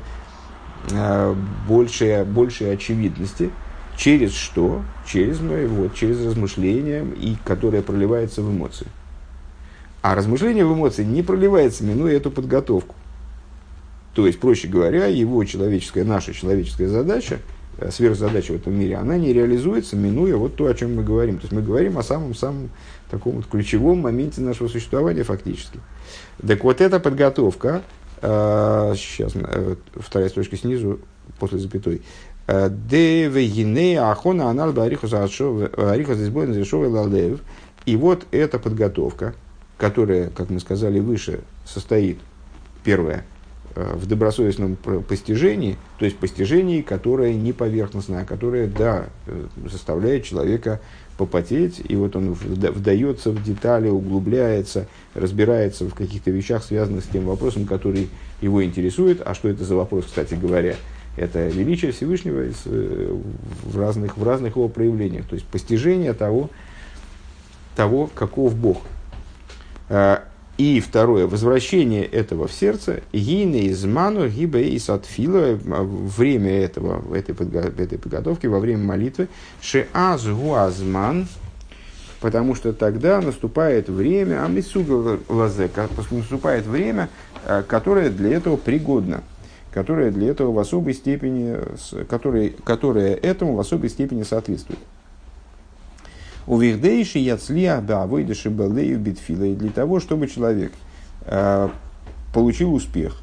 э, 0.92 1.36
большей, 1.68 2.26
большей 2.26 2.72
очевидности. 2.72 3.50
Через 3.98 4.36
что? 4.36 4.84
Через, 5.08 5.40
ну, 5.40 5.66
вот, 5.66 5.96
через 5.96 6.24
размышление, 6.24 7.08
и, 7.20 7.36
которое 7.44 7.82
проливается 7.82 8.44
в 8.44 8.52
эмоции. 8.52 8.86
А 10.04 10.14
размышление 10.14 10.64
в 10.64 10.76
эмоции 10.76 11.04
не 11.04 11.24
проливается, 11.24 11.84
минуя 11.84 12.16
эту 12.16 12.30
подготовку. 12.30 12.94
То 14.14 14.28
есть, 14.28 14.40
проще 14.40 14.68
говоря, 14.68 15.08
его 15.08 15.44
человеческая, 15.44 16.04
наша 16.04 16.36
человеческая 16.36 16.88
задача– 16.88 17.40
сверхзадача 17.90 18.54
в 18.54 18.56
этом 18.58 18.78
мире, 18.78 18.98
она 18.98 19.18
не 19.18 19.34
реализуется, 19.34 19.96
минуя 19.96 20.36
вот 20.36 20.56
то, 20.56 20.68
о 20.68 20.74
чем 20.74 20.96
мы 20.96 21.04
говорим. 21.04 21.38
То 21.38 21.44
есть 21.44 21.54
мы 21.54 21.62
говорим 21.62 21.98
о 21.98 22.04
самом-самом 22.04 22.70
таком 23.10 23.34
вот 23.34 23.46
ключевом 23.48 24.00
моменте 24.00 24.42
нашего 24.42 24.68
существования 24.68 25.24
фактически. 25.24 25.80
Так 26.46 26.64
вот 26.64 26.82
эта 26.82 27.00
подготовка, 27.00 27.82
э, 28.22 28.94
сейчас 28.96 29.34
э, 29.36 29.76
вторая 29.96 30.30
строчка 30.30 30.58
снизу, 30.58 31.00
после 31.40 31.60
запятой, 31.60 32.02
э, 32.48 33.98
ахона 34.00 34.50
анал. 34.50 34.74
И 37.86 37.96
вот 37.98 38.26
эта 38.32 38.60
подготовка, 38.60 39.34
которая, 39.78 40.30
как 40.30 40.50
мы 40.50 40.60
сказали 40.60 41.00
выше, 41.00 41.42
состоит, 41.66 42.20
первое, 42.84 43.26
Э, 43.26 43.33
в 43.76 44.06
добросовестном 44.06 44.76
постижении, 44.76 45.78
то 45.98 46.06
есть 46.06 46.18
постижении, 46.18 46.82
которое 46.82 47.34
не 47.34 47.54
поверхностное, 47.54 48.22
а 48.22 48.26
которое, 48.26 48.68
да, 48.68 49.08
э, 49.26 49.48
заставляет 49.66 50.26
человека 50.26 50.80
попотеть, 51.18 51.82
и 51.88 51.96
вот 51.96 52.16
он 52.16 52.34
вдается 52.34 53.32
в 53.32 53.44
детали, 53.44 53.88
углубляется, 53.90 54.88
разбирается 55.16 55.86
в 55.86 55.94
каких-то 55.96 56.30
вещах, 56.30 56.64
связанных 56.64 57.04
с 57.04 57.08
тем 57.08 57.26
вопросом, 57.26 57.66
который 57.66 58.10
его 58.42 58.64
интересует. 58.64 59.22
А 59.26 59.34
что 59.34 59.50
это 59.50 59.64
за 59.64 59.76
вопрос, 59.76 60.06
кстати 60.06 60.36
говоря? 60.36 60.76
Это 61.16 61.48
величие 61.48 61.92
Всевышнего 61.92 62.44
э, 62.66 63.20
в 63.64 63.80
разных, 63.80 64.18
в 64.18 64.24
разных 64.24 64.56
его 64.56 64.70
проявлениях, 64.70 65.26
то 65.26 65.36
есть 65.36 65.48
постижение 65.48 66.14
того, 66.14 66.50
того 67.76 68.08
каков 68.14 68.56
Бог. 68.56 68.82
И 70.58 70.80
второе, 70.80 71.26
возвращение 71.26 72.06
этого 72.06 72.48
в 72.48 72.54
сердце, 72.54 73.02
гине 73.12 73.64
из 73.64 73.86
ману, 73.86 74.28
гибе 74.28 74.70
и 74.70 74.78
сатфила, 74.78 75.56
время 75.56 76.52
этого, 76.64 77.04
этой, 77.16 77.34
этой 77.34 77.98
подготовки, 77.98 78.46
во 78.46 78.60
время 78.60 78.84
молитвы, 78.84 79.30
шеаз 79.62 80.28
гуазман, 80.28 81.28
потому 82.22 82.54
что 82.54 82.72
тогда 82.72 83.20
наступает 83.20 83.90
время, 83.90 84.46
а 84.46 84.48
мисуга 84.48 85.20
лазе, 85.28 85.72
наступает 86.12 86.68
время, 86.68 87.10
э, 87.46 87.64
которое 87.68 88.12
для 88.12 88.38
этого 88.38 88.56
пригодно, 88.56 89.24
которое 89.72 90.12
для 90.12 90.30
этого 90.30 90.52
в 90.52 90.60
особой 90.60 90.94
степени, 90.94 91.58
которое, 92.06 92.52
которое 92.64 93.16
этому 93.16 93.56
в 93.56 93.60
особой 93.60 93.90
степени 93.90 94.22
соответствует. 94.22 94.80
У 96.46 96.58
вихдейши 96.58 97.20
яцлия 97.20 97.80
баавойдыши 97.80 98.50
балдею 98.50 99.00
битфила. 99.00 99.46
И 99.46 99.56
для 99.56 99.72
того, 99.72 100.00
чтобы 100.00 100.28
человек 100.28 100.74
э, 101.26 101.70
получил 102.34 102.74
успех 102.74 103.22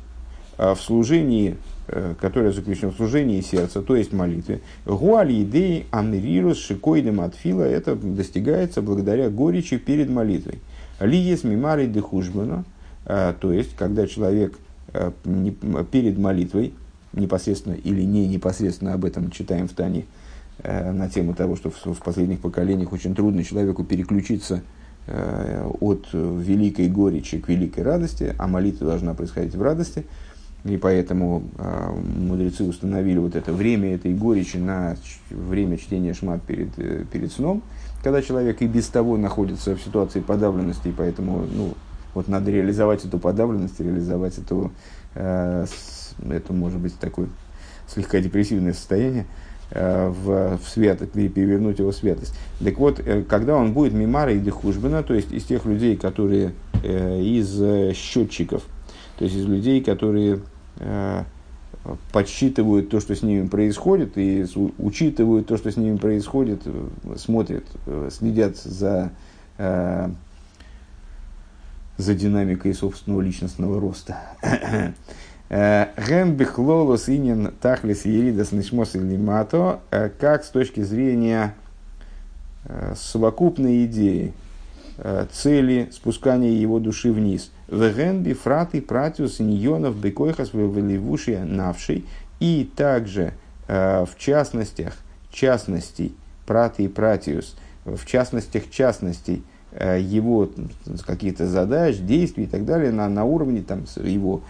э, 0.56 0.74
в 0.74 0.80
служении, 0.80 1.58
э, 1.88 2.14
которое 2.18 2.52
заключено 2.52 2.92
в 2.92 2.96
служении 2.96 3.42
сердца, 3.42 3.82
то 3.82 3.94
есть 3.94 4.12
молитве, 4.12 4.60
гуаль 4.86 5.42
идеи 5.42 5.86
амирирус 5.90 6.58
шикойдем 6.58 7.20
отфила, 7.20 7.62
это 7.62 7.94
достигается 7.94 8.80
благодаря 8.80 9.28
горечи 9.28 9.76
перед 9.76 10.08
молитвой. 10.08 10.60
Лиес 10.98 11.44
мимари 11.44 11.86
дехужбана, 11.86 12.64
то 13.06 13.52
есть, 13.52 13.74
когда 13.74 14.06
человек 14.06 14.58
перед 15.90 16.18
молитвой, 16.18 16.74
непосредственно 17.14 17.72
или 17.72 18.02
не 18.02 18.28
непосредственно 18.28 18.92
об 18.92 19.06
этом 19.06 19.30
читаем 19.30 19.66
в 19.66 19.72
Тане, 19.72 20.04
на 20.64 21.08
тему 21.08 21.34
того, 21.34 21.56
что 21.56 21.70
в, 21.70 21.94
в 21.94 22.02
последних 22.02 22.40
поколениях 22.40 22.92
очень 22.92 23.14
трудно 23.14 23.44
человеку 23.44 23.84
переключиться 23.84 24.62
э, 25.06 25.70
от 25.80 26.08
великой 26.12 26.88
горечи 26.88 27.38
к 27.38 27.48
великой 27.48 27.84
радости, 27.84 28.34
а 28.38 28.46
молитва 28.46 28.88
должна 28.88 29.14
происходить 29.14 29.54
в 29.54 29.62
радости. 29.62 30.04
И 30.64 30.76
поэтому 30.76 31.42
э, 31.56 31.90
мудрецы 32.18 32.64
установили 32.64 33.18
вот 33.18 33.34
это 33.34 33.52
время 33.52 33.94
этой 33.94 34.14
горечи 34.14 34.58
на 34.58 34.96
время 35.30 35.78
чтения 35.78 36.12
шмат 36.12 36.42
перед, 36.42 36.78
э, 36.78 37.06
перед 37.10 37.32
сном, 37.32 37.62
когда 38.02 38.20
человек 38.20 38.60
и 38.60 38.66
без 38.66 38.88
того 38.88 39.16
находится 39.16 39.74
в 39.74 39.80
ситуации 39.80 40.20
подавленности, 40.20 40.88
и 40.88 40.92
поэтому 40.92 41.46
ну, 41.50 41.74
вот 42.12 42.28
надо 42.28 42.50
реализовать 42.50 43.06
эту 43.06 43.18
подавленность, 43.18 43.80
реализовать 43.80 44.36
эту, 44.36 44.70
э, 45.14 45.64
это 46.28 46.52
может 46.52 46.78
быть 46.78 46.98
такое 46.98 47.28
слегка 47.88 48.20
депрессивное 48.20 48.74
состояние, 48.74 49.24
Э, 49.24 49.49
в, 49.70 50.58
в 50.58 50.68
святость, 50.68 51.12
перевернуть 51.12 51.78
его 51.78 51.92
в 51.92 51.94
святость. 51.94 52.34
Так 52.62 52.78
вот, 52.78 53.00
э, 53.00 53.22
когда 53.22 53.56
он 53.56 53.72
будет 53.72 53.92
мимара 53.92 54.32
и 54.32 54.38
дехужбина, 54.38 55.02
то 55.02 55.14
есть 55.14 55.32
из 55.32 55.44
тех 55.44 55.64
людей, 55.64 55.96
которые 55.96 56.52
э, 56.82 57.20
из 57.22 57.96
счетчиков, 57.96 58.62
то 59.18 59.24
есть 59.24 59.36
из 59.36 59.46
людей, 59.46 59.82
которые 59.82 60.40
подсчитывают 62.10 62.88
то, 62.88 63.00
что 63.00 63.14
с 63.14 63.22
ними 63.22 63.46
происходит, 63.46 64.16
и 64.16 64.46
учитывают 64.78 65.46
то, 65.46 65.58
что 65.58 65.70
с 65.70 65.76
ними 65.76 65.98
происходит, 65.98 66.62
смотрят, 67.16 67.64
следят 68.10 68.56
за, 68.56 69.12
за 69.58 70.14
динамикой 71.98 72.72
собственного 72.72 73.20
личностного 73.20 73.78
роста. 73.78 74.16
Ген 75.50 76.36
бихлолос 76.36 77.08
инин 77.08 77.52
тахлис 77.60 78.04
еридас 78.04 78.52
нишмос 78.52 78.94
лимато, 78.94 79.80
э, 79.90 80.08
как 80.08 80.44
с 80.44 80.48
точки 80.50 80.82
зрения 80.82 81.56
э, 82.66 82.94
совокупной 82.96 83.84
идеи, 83.86 84.32
э, 84.98 85.26
цели 85.32 85.88
спускания 85.90 86.52
его 86.52 86.78
души 86.78 87.12
вниз. 87.12 87.50
Веген 87.66 88.22
бифраты 88.22 88.80
пратиус 88.80 89.40
иньонов 89.40 89.98
бекойхас 89.98 90.54
веливушия 90.54 91.44
навший, 91.44 92.04
и 92.38 92.70
также 92.76 93.32
в 93.66 94.08
частностях 94.18 94.96
частностей, 95.30 96.16
праты 96.44 96.84
и 96.84 96.88
пратиус, 96.88 97.54
в 97.84 98.04
частностях 98.04 98.68
частностей 98.68 99.44
его 99.72 100.50
каких-то 101.06 101.46
задач, 101.46 101.98
действий 101.98 102.44
и 102.44 102.46
так 102.48 102.64
далее 102.64 102.90
на, 102.90 103.08
на 103.08 103.24
уровне 103.24 103.62
там, 103.62 103.84
его 104.02 104.42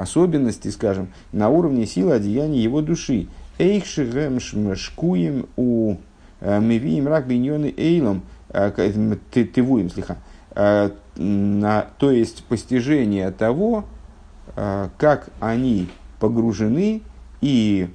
особенностей, 0.00 0.70
скажем, 0.70 1.08
на 1.32 1.48
уровне 1.48 1.86
силы 1.86 2.12
одеяния 2.12 2.60
его 2.60 2.80
души. 2.80 3.28
Эйх 3.58 3.86
шигем 3.86 4.40
шкуем 4.76 5.46
у 5.56 5.96
мивием 6.40 7.06
рак 7.08 7.26
биньоны 7.26 7.72
эйлом, 7.76 8.22
тывуем 8.50 9.90
слиха. 9.90 10.18
То 10.54 12.10
есть 12.10 12.44
постижение 12.44 13.30
того, 13.30 13.84
как 14.54 15.28
они 15.40 15.88
погружены 16.20 17.02
и 17.40 17.88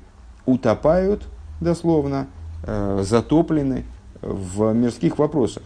утопают, 0.45 1.23
дословно, 1.62 2.27
затоплены 2.63 3.86
в 4.21 4.73
мирских 4.73 5.17
вопросах. 5.17 5.63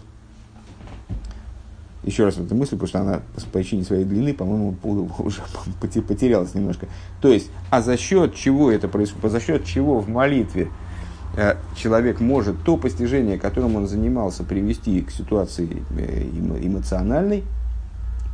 Еще 2.04 2.26
раз 2.26 2.38
эту 2.38 2.54
мысль, 2.54 2.72
потому 2.72 2.88
что 2.88 3.00
она 3.00 3.22
по 3.36 3.42
причине 3.60 3.84
своей 3.84 4.04
длины, 4.04 4.34
по-моему, 4.34 4.76
уже 5.20 5.42
потерялась 6.02 6.54
немножко. 6.54 6.88
То 7.22 7.30
есть, 7.30 7.50
а 7.70 7.82
за 7.82 7.98
счет 7.98 8.36
чего 8.36 8.72
это 8.72 8.88
происходит, 8.88 9.32
за 9.32 9.40
счет 9.40 9.66
чего 9.66 10.00
в 10.00 10.10
молитве 10.10 10.70
э, 11.38 11.56
человек 11.76 12.20
может 12.20 12.62
то 12.64 12.76
постижение, 12.76 13.40
которым 13.40 13.78
он 13.78 13.88
занимался, 13.88 14.44
привести 14.44 15.02
к 15.02 15.12
ситуации 15.12 15.84
э, 15.98 16.28
эмоциональной, 16.62 17.44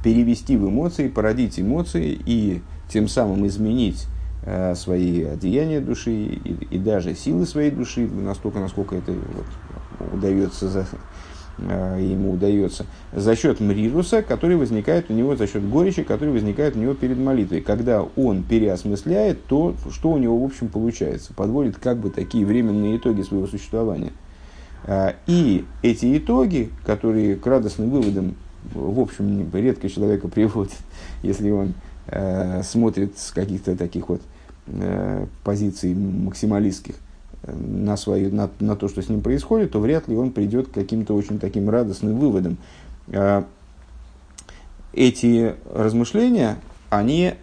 перевести 0.03 0.57
в 0.57 0.67
эмоции, 0.67 1.07
породить 1.07 1.59
эмоции 1.59 2.19
и 2.25 2.61
тем 2.91 3.07
самым 3.07 3.45
изменить 3.45 4.07
э, 4.43 4.73
свои 4.75 5.25
одеяния 5.25 5.79
души 5.79 6.11
и, 6.11 6.67
и 6.71 6.79
даже 6.79 7.13
силы 7.13 7.45
своей 7.45 7.69
души, 7.69 8.07
настолько, 8.07 8.59
насколько 8.59 8.95
это 8.95 9.11
вот, 9.11 10.13
удается 10.13 10.69
за, 10.69 10.87
ему 11.67 12.33
удается, 12.33 12.85
за 13.13 13.35
счет 13.35 13.59
мрируса, 13.59 14.21
который 14.21 14.55
возникает 14.55 15.09
у 15.09 15.13
него, 15.13 15.35
за 15.35 15.47
счет 15.47 15.67
горечи, 15.67 16.03
который 16.03 16.33
возникает 16.33 16.75
у 16.75 16.79
него 16.79 16.93
перед 16.93 17.17
молитвой. 17.17 17.61
Когда 17.61 18.03
он 18.15 18.43
переосмысляет 18.43 19.45
то, 19.45 19.75
что 19.91 20.11
у 20.11 20.17
него, 20.17 20.39
в 20.39 20.45
общем, 20.45 20.69
получается, 20.69 21.33
подводит 21.33 21.77
как 21.77 21.97
бы 21.97 22.09
такие 22.09 22.45
временные 22.45 22.97
итоги 22.97 23.21
своего 23.21 23.47
существования. 23.47 24.11
Э, 24.85 25.13
и 25.27 25.65
эти 25.81 26.17
итоги, 26.17 26.71
которые 26.85 27.35
к 27.35 27.45
радостным 27.45 27.89
выводам, 27.89 28.35
в 28.73 28.99
общем, 28.99 29.49
редко 29.53 29.89
человека 29.89 30.27
приводят, 30.29 30.73
если 31.23 31.49
он 31.51 31.73
э, 32.07 32.63
смотрит 32.63 33.17
с 33.17 33.31
каких-то 33.31 33.75
таких 33.75 34.09
вот 34.09 34.21
э, 34.67 35.25
позиций 35.43 35.93
максималистских, 35.93 36.95
на, 37.43 37.97
свою, 37.97 38.33
на, 38.33 38.49
на 38.59 38.75
то, 38.75 38.87
что 38.87 39.01
с 39.01 39.09
ним 39.09 39.21
происходит, 39.21 39.71
то 39.71 39.79
вряд 39.79 40.07
ли 40.07 40.15
он 40.15 40.31
придет 40.31 40.67
к 40.67 40.71
каким-то 40.71 41.13
очень 41.15 41.39
таким 41.39 41.69
радостным 41.69 42.17
выводам. 42.17 42.57
А, 43.11 43.45
эти 44.93 45.55
размышления, 45.71 46.57
они 46.89 47.33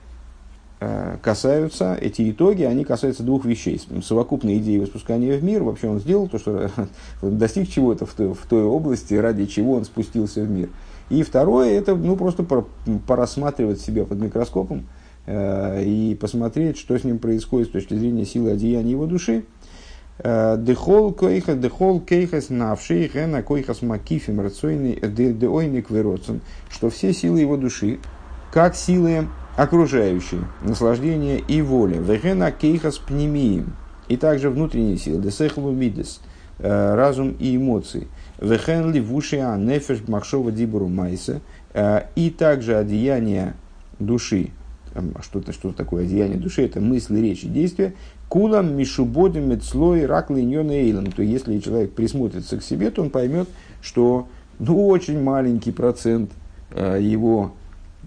э, 0.81 1.17
касаются, 1.23 1.95
эти 1.95 2.31
итоги, 2.31 2.63
они 2.63 2.85
касаются 2.85 3.23
двух 3.23 3.45
вещей. 3.45 3.81
Совокупной 4.03 4.59
идеи 4.59 4.79
воспускания 4.79 5.37
в 5.37 5.45
мир, 5.45 5.63
вообще 5.63 5.89
он 5.89 6.01
сделал 6.01 6.29
то, 6.29 6.39
что 6.39 6.71
достиг 7.23 7.69
чего-то 7.69 8.07
в 8.07 8.13
той, 8.15 8.35
в 8.35 8.47
той 8.47 8.65
области, 8.65 9.15
ради 9.15 9.47
чего 9.47 9.75
он 9.75 9.85
спустился 9.85 10.43
в 10.43 10.51
мир. 10.51 10.69
И 11.09 11.23
второе, 11.23 11.71
это 11.79 11.95
ну, 11.95 12.17
просто 12.17 12.45
порассматривать 13.07 13.81
себя 13.81 14.05
под 14.05 14.21
микроскопом 14.21 14.87
э, 15.27 15.85
и 15.85 16.17
посмотреть, 16.17 16.79
что 16.79 16.99
с 16.99 17.05
ним 17.05 17.19
происходит 17.19 17.69
с 17.69 17.73
точки 17.73 17.95
зрения 17.95 18.25
силы 18.25 18.51
одеяния 18.51 18.91
его 18.91 19.07
души. 19.07 19.45
Дехол 20.19 21.13
койхас, 21.13 21.59
дехол 21.59 22.01
кейхас 22.01 22.49
навший, 22.49 23.11
гена 23.13 23.43
койхас 23.43 23.83
макифим 23.83 24.41
рацойный, 24.41 24.99
деойник 25.01 25.91
вероцен, 25.91 26.41
что 26.71 26.89
все 26.89 27.13
силы 27.13 27.41
его 27.41 27.57
души, 27.59 27.99
как 28.51 28.77
силы 28.77 29.29
окружающие, 29.57 30.41
наслаждение 30.63 31.39
и 31.39 31.61
воля, 31.61 31.99
вегена 31.99 32.51
кейхас 32.51 32.99
пнемием, 32.99 33.75
и 34.09 34.17
также 34.17 34.49
внутренние 34.49 34.97
силы, 34.97 35.21
десехлу 35.21 35.71
мидес, 35.71 36.21
разум 36.59 37.37
и 37.39 37.55
эмоции, 37.55 38.09
вехен 38.41 38.93
ли 38.93 39.01
вушиа 39.01 39.57
нефеш 39.59 40.09
махшова 40.09 40.51
дибуру 40.51 40.89
майса, 40.89 41.43
и 42.15 42.31
также 42.31 42.77
одеяние 42.77 43.55
души, 43.99 44.51
что-то, 45.21 45.53
что 45.53 45.73
такое 45.73 46.05
одеяние 46.05 46.39
души, 46.39 46.63
это 46.63 46.81
мысли, 46.81 47.19
речи, 47.21 47.47
действия, 47.47 47.95
Кулам 48.29 48.77
мишубодим 48.77 49.51
мецлой 49.51 50.05
рак 50.05 50.31
эйлом. 50.31 51.13
То 51.13 51.23
если 51.23 51.59
человек 51.61 51.93
присмотрится 51.93 52.59
к 52.59 52.63
себе, 52.63 52.91
то 52.91 53.03
он 53.03 53.11
поймет, 53.11 53.49
что 53.81 54.27
ну, 54.59 54.89
очень 54.89 55.23
маленький 55.23 55.71
процент 55.71 56.31
э, 56.71 56.99
его, 57.01 57.53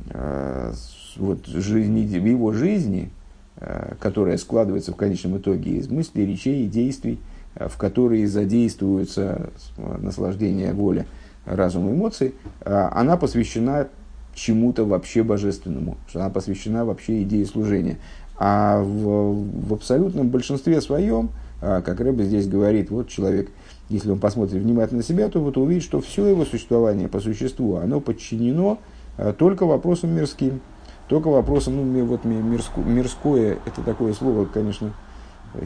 э, 0.10 0.73
вот, 1.15 1.45
жизни, 1.47 2.01
его 2.01 2.51
жизни, 2.51 3.12
э, 3.58 3.93
которая 3.99 4.38
складывается 4.38 4.91
в 4.91 4.95
конечном 4.95 5.38
итоге 5.38 5.77
из 5.77 5.89
мыслей, 5.89 6.25
речей 6.25 6.65
и 6.65 6.67
действий, 6.67 7.19
э, 7.55 7.69
в 7.69 7.77
которые 7.77 8.27
задействуются 8.27 9.51
наслаждение, 9.77 10.73
воля, 10.73 11.05
разум, 11.45 11.91
эмоции, 11.91 12.34
э, 12.62 12.89
она 12.91 13.15
посвящена 13.15 13.88
чему-то 14.34 14.86
вообще 14.86 15.23
божественному, 15.23 15.97
что 16.08 16.19
она 16.19 16.29
посвящена 16.29 16.86
вообще 16.86 17.23
идее 17.23 17.45
служения. 17.45 17.97
А 18.41 18.82
в, 18.82 19.67
в 19.67 19.73
абсолютном 19.73 20.30
большинстве 20.30 20.80
своем, 20.80 21.32
а, 21.62 21.82
как 21.82 21.99
Рэбе 21.99 22.23
здесь 22.23 22.47
говорит, 22.47 22.89
вот 22.89 23.10
человек, 23.10 23.52
если 23.89 24.10
он 24.12 24.19
посмотрит 24.19 24.63
внимательно 24.63 24.99
на 24.99 25.04
себя, 25.04 25.28
то 25.28 25.41
вот 25.41 25.58
увидит, 25.58 25.84
что 25.84 25.99
все 25.99 26.25
его 26.25 26.45
существование 26.45 27.10
по 27.10 27.19
существу, 27.19 27.75
оно 27.75 27.99
подчинено 27.99 28.80
а, 29.17 29.34
только 29.34 29.65
вопросам 29.65 30.15
мирским, 30.15 30.62
только 31.10 31.28
вопросам, 31.28 31.75
ну, 31.75 32.06
вот 32.06 32.23
мирско, 32.23 32.80
мирское, 32.80 33.58
это 33.65 33.82
такое 33.82 34.13
слово, 34.13 34.45
конечно, 34.45 34.93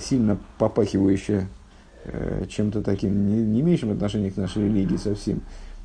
сильно 0.02 0.40
попахивающее 0.58 1.50
э, 2.06 2.46
чем-то 2.50 2.82
таким, 2.82 3.28
не, 3.28 3.44
не 3.44 3.60
имеющим 3.60 3.92
отношения 3.92 4.32
к 4.32 4.38
нашей 4.38 4.64
религии 4.64 4.96
совсем. 4.96 5.42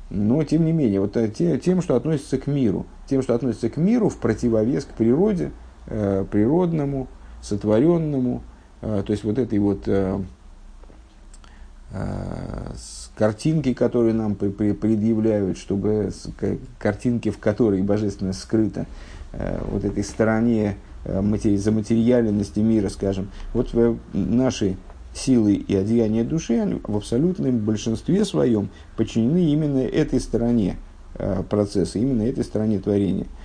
Но, 0.09 0.43
тем 0.43 0.65
не 0.65 0.71
менее, 0.71 1.01
вот 1.01 1.17
э, 1.17 1.27
тем, 1.27 1.81
что 1.83 1.97
относится 1.97 2.37
к 2.37 2.47
миру, 2.47 2.85
тем, 3.07 3.21
что 3.21 3.35
относится 3.35 3.69
к 3.69 3.75
миру 3.77 4.09
в 4.09 4.17
противовес 4.17 4.85
к 4.85 4.93
природе– 4.93 5.51
э, 5.89 6.25
природному, 6.29 7.07
сотворенному, 7.41 8.43
э, 8.81 9.03
то 9.05 9.11
есть 9.11 9.23
вот 9.23 9.37
этой 9.37 9.59
вот 9.59 9.87
э, 9.87 10.19
картинки, 13.15 13.73
которые 13.73 14.13
нам 14.13 14.35
предъявляют, 14.35 15.57
чтобы 15.57 16.11
картинки, 16.77 17.29
в 17.31 17.39
которой 17.39 17.81
божественность 17.81 18.39
скрыта, 18.39 18.85
э, 19.33 19.59
вот 19.69 19.83
этой 19.83 20.03
стороне 20.03 20.77
э, 21.05 21.21
матери, 21.21 21.57
заматериальности 21.57 22.59
мира, 22.59 22.89
скажем, 22.89 23.29
вот 23.53 23.71
наши 24.13 24.77
силы 25.13 25.53
и 25.53 25.75
одеяния 25.75 26.23
души 26.23 26.59
они 26.59 26.79
в 26.83 26.95
абсолютном 26.95 27.57
большинстве 27.57 28.23
своем 28.23 28.69
подчинены 28.95 29.51
именно 29.51 29.79
этой 29.79 30.19
стороне 30.19 30.77
процесса, 31.49 31.99
именно 31.99 32.21
этой 32.21 32.43
стороне 32.45 32.79
творения– 32.79 33.25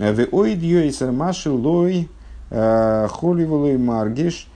в 0.00 0.28
ойд 0.32 0.62
йойсер 0.62 1.12
маши 1.12 1.50
лой 1.50 2.08
э, 2.48 3.08
холиволой 3.10 3.76
маргиш 3.76 4.48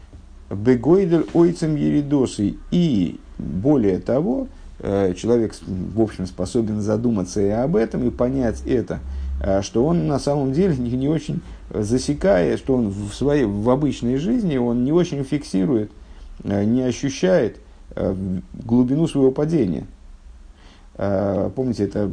бегойдер 0.51 1.27
ойцем 1.35 1.77
еридосы. 1.77 2.55
И 2.71 3.21
более 3.37 3.99
того, 3.99 4.49
э, 4.79 5.13
человек, 5.15 5.55
в 5.67 6.01
общем, 6.01 6.27
способен 6.27 6.81
задуматься 6.81 7.43
и 7.43 7.51
об 7.51 7.77
этом, 7.77 8.09
и 8.09 8.11
понять 8.11 8.63
это, 8.67 9.01
э, 9.43 9.61
что 9.61 9.85
он 9.85 10.07
на 10.07 10.19
самом 10.19 10.55
деле 10.55 10.77
не, 10.79 10.93
не 10.93 11.09
очень 11.09 11.43
засекает, 11.69 12.59
что 12.59 12.77
он 12.77 12.89
в 12.89 13.13
своей, 13.13 13.45
в 13.45 13.69
обычной 13.69 14.17
жизни, 14.17 14.57
он 14.57 14.83
не 14.83 14.93
очень 14.93 15.23
фиксирует, 15.25 15.91
не 16.43 16.83
ощущает 16.83 17.59
глубину 17.95 19.07
своего 19.07 19.31
падения. 19.31 19.87
Помните, 20.97 21.85
это 21.85 22.11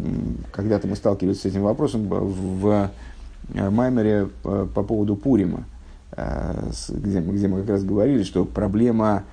когда-то 0.51 0.87
мы 0.87 0.95
сталкивались 0.95 1.41
с 1.41 1.45
этим 1.45 1.63
вопросом 1.63 2.07
в 2.07 2.91
Маймере 3.53 4.29
по, 4.43 4.65
по 4.65 4.83
поводу 4.83 5.15
Пурима, 5.15 5.65
э, 6.11 6.69
где, 6.89 7.19
где 7.19 7.47
мы 7.47 7.61
как 7.61 7.69
раз 7.71 7.83
говорили, 7.83 8.23
что 8.23 8.45
проблема, 8.45 9.23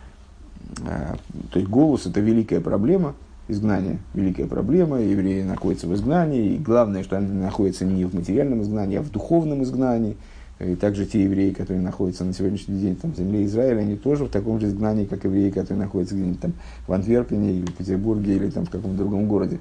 э, 0.87 1.15
то 1.51 1.59
есть 1.59 1.71
голос 1.71 2.07
это 2.07 2.21
великая 2.21 2.61
проблема, 2.61 3.15
изгнание 3.49 3.99
великая 4.15 4.47
проблема, 4.47 5.01
евреи 5.01 5.43
находятся 5.43 5.87
в 5.87 5.95
изгнании, 5.95 6.55
и 6.55 6.59
главное, 6.59 7.03
что 7.03 7.17
они 7.17 7.33
находятся 7.33 7.85
не 7.85 8.05
в 8.05 8.15
материальном 8.15 8.63
изгнании, 8.63 8.99
а 8.99 9.03
в 9.03 9.11
духовном 9.11 9.63
изгнании. 9.63 10.17
И 10.59 10.75
также 10.75 11.07
те 11.07 11.23
евреи, 11.23 11.53
которые 11.53 11.81
находятся 11.81 12.25
на 12.25 12.33
сегодняшний 12.33 12.81
день 12.81 12.97
там, 12.97 13.13
в 13.13 13.17
земле 13.17 13.45
Израиля, 13.45 13.79
они 13.79 13.95
тоже 13.95 14.25
в 14.25 14.29
таком 14.29 14.59
же 14.59 14.67
изгнании, 14.67 15.05
как 15.05 15.23
евреи, 15.23 15.51
которые 15.51 15.85
находятся 15.85 16.17
где-нибудь 16.17 16.41
там 16.41 16.53
в 16.89 16.93
Антверпене 16.93 17.53
или 17.53 17.67
в 17.67 17.75
Петербурге 17.75 18.35
или 18.35 18.51
там 18.51 18.67
в 18.67 18.71
каком-то 18.71 18.97
другом 18.97 19.29
городе 19.29 19.61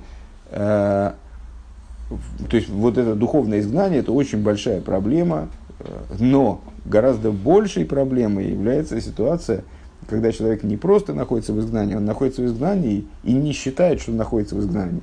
то 2.50 2.56
есть 2.56 2.70
вот 2.70 2.98
это 2.98 3.16
духовное 3.16 3.60
изгнание 3.60 4.00
это 4.00 4.12
очень 4.12 4.42
большая 4.42 4.82
проблема, 4.82 5.50
э, 5.80 5.86
но 6.20 6.62
гораздо 6.86 7.32
большей 7.32 7.86
проблемой 7.86 8.52
является 8.52 9.00
ситуация, 9.02 9.64
когда 10.10 10.32
человек 10.32 10.64
не 10.64 10.78
просто 10.78 11.14
находится 11.14 11.54
в 11.54 11.60
изгнании, 11.60 11.96
он 11.96 12.06
находится 12.06 12.42
в 12.42 12.46
изгнании 12.46 13.06
и 13.24 13.34
не 13.34 13.52
считает, 13.52 14.00
что 14.00 14.12
находится 14.12 14.56
в 14.56 14.60
изгнании. 14.60 15.02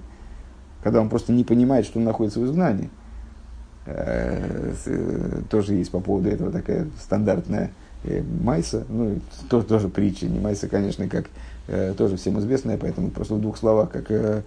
когда 0.83 1.01
он 1.01 1.09
просто 1.09 1.33
не 1.33 1.45
понимает, 1.45 1.87
что 1.87 1.99
он 1.99 2.05
находится 2.05 2.41
в 2.41 2.45
изгнании. 2.45 2.91
Э, 3.87 4.73
тоже 5.51 5.75
есть 5.75 5.91
по 5.91 6.01
поводу 6.01 6.29
этого 6.29 6.51
такая 6.51 6.87
стандартная 7.01 7.71
майса, 8.43 8.85
ну, 8.91 9.19
тоже, 9.49 9.67
тоже 9.67 9.89
притча, 9.89 10.27
не 10.27 10.39
майса, 10.39 10.69
конечно, 10.69 11.09
как 11.09 11.25
тоже 11.97 12.19
всем 12.19 12.39
известная, 12.39 12.77
поэтому 12.77 13.11
просто 13.11 13.33
в 13.33 13.41
двух 13.41 13.57
словах, 13.57 13.91
как, 13.91 14.45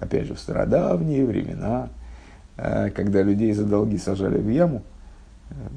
опять 0.00 0.26
же, 0.26 0.34
в 0.34 0.40
стародавние 0.40 1.24
времена, 1.24 1.88
когда 2.56 3.22
людей 3.22 3.52
за 3.52 3.64
долги 3.64 3.98
сажали 3.98 4.38
в 4.38 4.48
яму, 4.48 4.82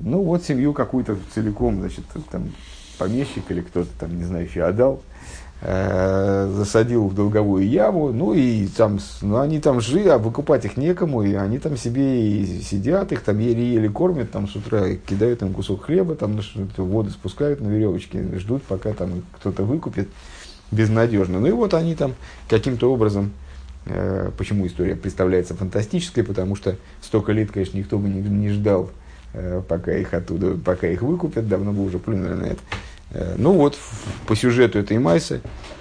ну 0.01 0.21
вот 0.23 0.43
семью 0.43 0.73
какую-то 0.73 1.17
целиком, 1.33 1.79
значит, 1.79 2.05
там 2.31 2.51
помещик 2.97 3.49
или 3.49 3.61
кто-то 3.61 3.89
там, 3.99 4.17
не 4.17 4.23
знаю, 4.23 4.45
еще 4.45 4.63
отдал, 4.63 5.01
э, 5.61 6.51
засадил 6.55 7.07
в 7.07 7.15
долговую 7.15 7.67
яму, 7.67 8.11
ну 8.11 8.33
и 8.33 8.67
там, 8.67 8.99
ну 9.21 9.39
они 9.39 9.59
там 9.59 9.81
жили, 9.81 10.09
а 10.09 10.17
выкупать 10.17 10.65
их 10.65 10.77
некому, 10.77 11.23
и 11.23 11.33
они 11.33 11.57
там 11.59 11.77
себе 11.77 12.21
и 12.21 12.61
сидят, 12.61 13.11
их 13.11 13.21
там 13.21 13.39
еле-еле 13.39 13.89
кормят, 13.89 14.31
там 14.31 14.47
с 14.47 14.55
утра 14.55 14.95
кидают 14.95 15.41
им 15.41 15.53
кусок 15.53 15.85
хлеба, 15.85 16.15
там 16.15 16.39
воду 16.77 17.09
спускают 17.09 17.61
на 17.61 17.67
веревочке, 17.67 18.23
ждут, 18.37 18.63
пока 18.63 18.93
там 18.93 19.23
кто-то 19.37 19.63
выкупит, 19.63 20.09
безнадежно. 20.71 21.39
Ну 21.39 21.47
и 21.47 21.51
вот 21.51 21.73
они 21.73 21.95
там 21.95 22.13
каким-то 22.49 22.91
образом, 22.91 23.25
э, 23.25 23.50
почему 24.37 24.67
история 24.67 24.95
представляется 24.95 25.55
фантастической, 25.55 26.23
потому 26.23 26.55
что 26.55 26.75
столько 27.01 27.31
лет, 27.31 27.51
конечно, 27.51 27.77
никто 27.77 27.97
бы 27.97 28.09
не, 28.09 28.49
ждал 28.49 28.91
Э, 29.33 29.61
пока 29.65 29.93
их 29.93 30.13
оттуда, 30.13 30.57
пока 30.57 30.87
их 30.87 31.01
выкупят, 31.01 31.47
давно 31.47 31.71
бы 31.71 31.85
уже 31.85 31.99
плюнули 31.99 32.33
на 32.33 32.43
это. 32.43 32.59
Э, 33.11 33.35
ну 33.37 33.53
вот, 33.53 33.77
по 34.27 34.35
сюжету 34.35 34.79
этой 34.79 34.97
Майсы, 34.99 35.41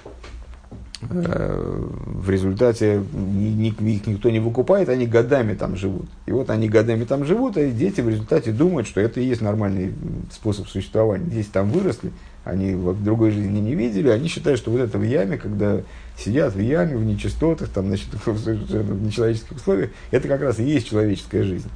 в 1.01 2.29
результате 2.29 2.97
их 2.97 3.81
никто 4.07 4.29
не 4.29 4.39
выкупает, 4.39 4.89
они 4.89 5.07
годами 5.07 5.55
там 5.55 5.75
живут. 5.75 6.05
И 6.27 6.31
вот 6.31 6.49
они 6.49 6.69
годами 6.69 7.05
там 7.05 7.25
живут, 7.25 7.57
а 7.57 7.65
дети 7.65 8.01
в 8.01 8.09
результате 8.09 8.51
думают, 8.51 8.87
что 8.87 9.01
это 9.01 9.19
и 9.19 9.25
есть 9.25 9.41
нормальный 9.41 9.93
способ 10.31 10.67
существования. 10.67 11.25
Здесь 11.25 11.47
там 11.47 11.71
выросли, 11.71 12.11
они 12.43 12.75
в 12.75 13.03
другой 13.03 13.31
жизни 13.31 13.59
не 13.59 13.73
видели, 13.73 14.09
они 14.09 14.27
считают, 14.27 14.59
что 14.59 14.69
вот 14.69 14.79
это 14.79 14.99
в 14.99 15.03
яме, 15.03 15.37
когда 15.37 15.81
сидят 16.17 16.53
в 16.53 16.59
яме, 16.59 16.95
в 16.95 17.03
нечистотах, 17.03 17.69
там, 17.69 17.87
значит, 17.87 18.07
в 18.25 19.03
нечеловеческих 19.03 19.57
условиях, 19.57 19.89
это 20.11 20.27
как 20.27 20.41
раз 20.41 20.59
и 20.59 20.63
есть 20.63 20.87
человеческая 20.87 21.43
жизнь. 21.43 21.69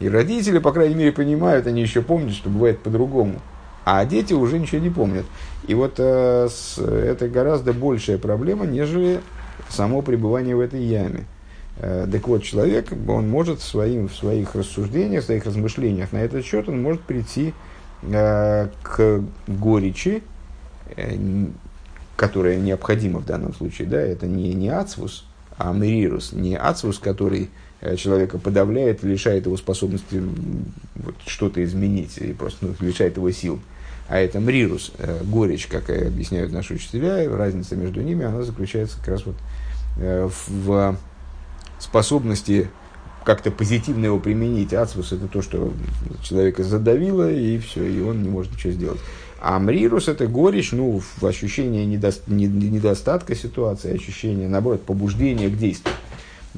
И 0.00 0.08
родители, 0.08 0.58
по 0.58 0.72
крайней 0.72 0.94
мере, 0.94 1.12
понимают, 1.12 1.66
они 1.66 1.82
еще 1.82 2.02
помнят, 2.02 2.32
что 2.32 2.48
бывает 2.48 2.80
по-другому. 2.80 3.40
А 3.84 4.04
дети 4.04 4.32
уже 4.32 4.58
ничего 4.58 4.80
не 4.80 4.90
помнят. 4.90 5.24
И 5.66 5.74
вот 5.74 5.94
э, 5.98 6.48
с, 6.48 6.78
это 6.78 7.28
гораздо 7.28 7.72
большая 7.72 8.18
проблема, 8.18 8.66
нежели 8.66 9.20
само 9.68 10.02
пребывание 10.02 10.54
в 10.54 10.60
этой 10.60 10.82
яме. 10.82 11.24
Э, 11.78 12.06
так 12.10 12.28
вот, 12.28 12.42
человек, 12.42 12.92
он 13.08 13.28
может 13.28 13.60
своим, 13.60 14.08
в 14.08 14.14
своих 14.14 14.54
рассуждениях, 14.54 15.22
в 15.22 15.26
своих 15.26 15.44
размышлениях 15.44 16.12
на 16.12 16.18
этот 16.18 16.44
счет, 16.44 16.68
он 16.68 16.82
может 16.82 17.02
прийти 17.02 17.54
э, 18.02 18.68
к 18.82 19.22
горечи, 19.48 20.22
э, 20.96 21.16
которая 22.16 22.56
необходима 22.56 23.20
в 23.20 23.26
данном 23.26 23.54
случае. 23.54 23.88
Да? 23.88 24.00
Это 24.00 24.26
не, 24.26 24.54
не 24.54 24.68
ацвус, 24.68 25.26
а 25.58 25.72
мерирус. 25.72 26.32
Не 26.32 26.56
ацвус, 26.56 26.98
который 26.98 27.50
Э, 27.82 27.96
человека 27.96 28.38
подавляет, 28.38 29.02
лишает 29.02 29.46
его 29.46 29.56
способности 29.56 30.22
вот, 30.94 31.16
что-то 31.26 31.62
изменить, 31.64 32.16
и 32.18 32.32
просто 32.32 32.66
ну, 32.66 32.74
лишает 32.78 33.16
его 33.16 33.28
сил. 33.32 33.58
А 34.12 34.18
это 34.18 34.40
мрирус, 34.40 34.92
э, 34.98 35.22
горечь, 35.24 35.66
как 35.68 35.88
объясняют 35.88 36.52
наши 36.52 36.74
учителя, 36.74 37.26
разница 37.34 37.76
между 37.76 38.02
ними, 38.02 38.26
она 38.26 38.42
заключается 38.42 38.98
как 38.98 39.08
раз 39.08 39.24
вот 39.24 39.36
э, 39.96 40.28
в 40.48 40.98
способности 41.78 42.68
как-то 43.24 43.50
позитивно 43.50 44.04
его 44.04 44.18
применить. 44.18 44.74
Ацвус– 44.74 45.12
это 45.14 45.28
то, 45.28 45.40
что 45.40 45.72
человека 46.22 46.62
задавило, 46.62 47.32
и 47.32 47.56
все, 47.56 47.86
и 47.86 48.02
он 48.02 48.22
не 48.22 48.28
может 48.28 48.52
ничего 48.52 48.74
сделать. 48.74 49.00
А 49.40 49.58
мрирус– 49.58 50.08
это 50.08 50.26
горечь, 50.26 50.72
ну, 50.72 51.00
в 51.00 51.24
ощущении 51.24 51.86
недо, 51.86 52.12
недостатка 52.26 53.34
ситуации, 53.34 53.94
ощущение, 53.94 54.46
наоборот, 54.46 54.82
побуждения 54.82 55.48
к 55.48 55.56
действию. 55.56 55.94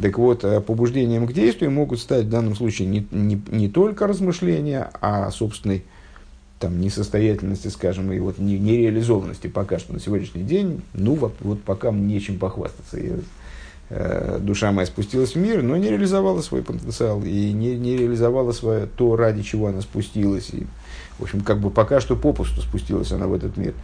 Так 0.03 0.19
вот, 0.19 0.43
э, 0.43 0.61
побуждением 0.61 1.29
к 1.29 1.33
действию 1.33 1.71
могут 1.71 2.01
стать 2.01 2.25
в 2.25 2.31
данном 2.31 2.57
случае 2.57 2.89
не, 2.89 3.07
не, 3.13 3.41
не 3.53 3.69
только 3.69 4.09
размышления, 4.09 4.91
а 5.01 5.31
собственной 5.31 5.85
там, 6.65 6.81
несостоятельности, 6.81 7.69
скажем, 7.69 8.11
и 8.11 8.19
вот 8.19 8.39
нереализованности 8.39 9.49
пока 9.49 9.79
что 9.79 9.93
на 9.93 10.01
сегодняшний 10.01 10.45
день, 10.45 10.83
ну 10.95 11.15
вот, 11.15 11.35
вот 11.41 11.63
пока 11.63 11.91
нечем 11.91 12.39
похвастаться. 12.39 12.99
И, 12.99 13.13
э, 13.91 14.39
душа 14.41 14.73
моя 14.73 14.87
спустилась 14.87 15.35
в 15.35 15.39
мир, 15.39 15.63
но 15.63 15.77
не 15.77 15.91
реализовала 15.91 16.41
свой 16.41 16.63
потенциал 16.63 17.23
и 17.23 17.53
не, 17.53 17.77
не 17.77 17.99
реализовала 17.99 18.53
свое, 18.53 18.87
то, 18.87 19.15
ради 19.15 19.43
чего 19.43 19.67
она 19.67 19.83
спустилась. 19.83 20.49
И, 20.55 20.67
в 21.19 21.25
общем, 21.25 21.43
как 21.43 21.59
бы 21.61 21.69
пока 21.69 22.01
что 22.01 22.17
попусту 22.17 22.63
спустилась 22.63 23.13
она 23.13 23.27
в 23.27 23.35
этот 23.35 23.59
мир. 23.59 23.75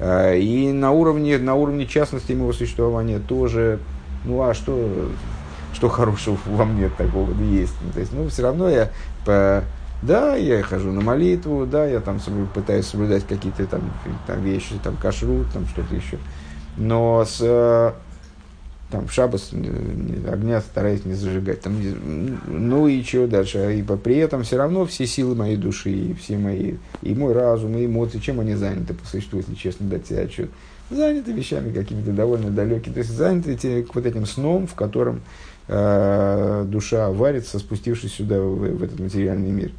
Э, 0.00 0.36
и 0.36 0.72
на 0.72 0.90
уровне, 0.90 1.38
на 1.38 1.54
уровне 1.54 1.86
частности 1.86 2.32
моего 2.32 2.52
существования 2.52 3.20
тоже, 3.20 3.78
ну 4.24 4.42
а 4.42 4.54
что, 4.54 5.08
что 5.72 5.88
хорошего 5.88 6.36
во 6.46 6.64
мне 6.64 6.88
такого 6.88 7.30
есть. 7.44 7.74
То 7.94 8.00
есть, 8.00 8.12
ну, 8.12 8.28
все 8.28 8.42
равно 8.42 8.68
я 8.68 8.90
по, 9.24 9.62
да, 10.06 10.36
я 10.36 10.62
хожу 10.62 10.92
на 10.92 11.00
молитву, 11.00 11.66
да, 11.66 11.86
я 11.86 12.00
там 12.00 12.20
пытаюсь 12.54 12.86
соблюдать 12.86 13.26
какие-то 13.26 13.66
там, 13.66 13.82
там 14.26 14.42
вещи, 14.42 14.74
там 14.82 14.96
кашрут, 14.96 15.46
там 15.52 15.66
что-то 15.66 15.94
еще. 15.94 16.18
Но 16.76 17.24
с 17.24 17.94
там 18.90 19.08
в 19.08 19.12
шабас 19.12 19.50
огня 19.52 20.60
стараюсь 20.60 21.04
не 21.04 21.14
зажигать. 21.14 21.62
Там, 21.62 21.74
ну 22.46 22.86
и 22.86 23.02
чего 23.02 23.26
дальше? 23.26 23.76
И 23.76 23.82
при 23.82 24.16
этом 24.18 24.44
все 24.44 24.56
равно 24.56 24.86
все 24.86 25.06
силы 25.06 25.34
моей 25.34 25.56
души, 25.56 25.90
и 25.90 26.14
все 26.14 26.38
мои, 26.38 26.74
и 27.02 27.14
мой 27.14 27.32
разум, 27.32 27.76
и 27.76 27.86
эмоции, 27.86 28.18
чем 28.18 28.40
они 28.40 28.54
заняты 28.54 28.94
по 28.94 29.04
существу, 29.06 29.38
если 29.38 29.54
честно 29.54 29.88
дать 29.88 30.06
себе 30.06 30.20
отчет? 30.20 30.50
Заняты 30.90 31.32
вещами 31.32 31.72
какими-то 31.72 32.12
довольно 32.12 32.50
далекими. 32.50 32.92
То 32.92 32.98
есть 33.00 33.10
заняты 33.10 33.86
вот 33.92 34.06
этим 34.06 34.26
сном, 34.26 34.66
в 34.66 34.74
котором 34.74 35.22
э, 35.66 36.64
душа 36.68 37.10
варится, 37.10 37.58
спустившись 37.58 38.12
сюда, 38.12 38.38
в, 38.38 38.58
в 38.58 38.82
этот 38.82 39.00
материальный 39.00 39.50
мир. 39.50 39.72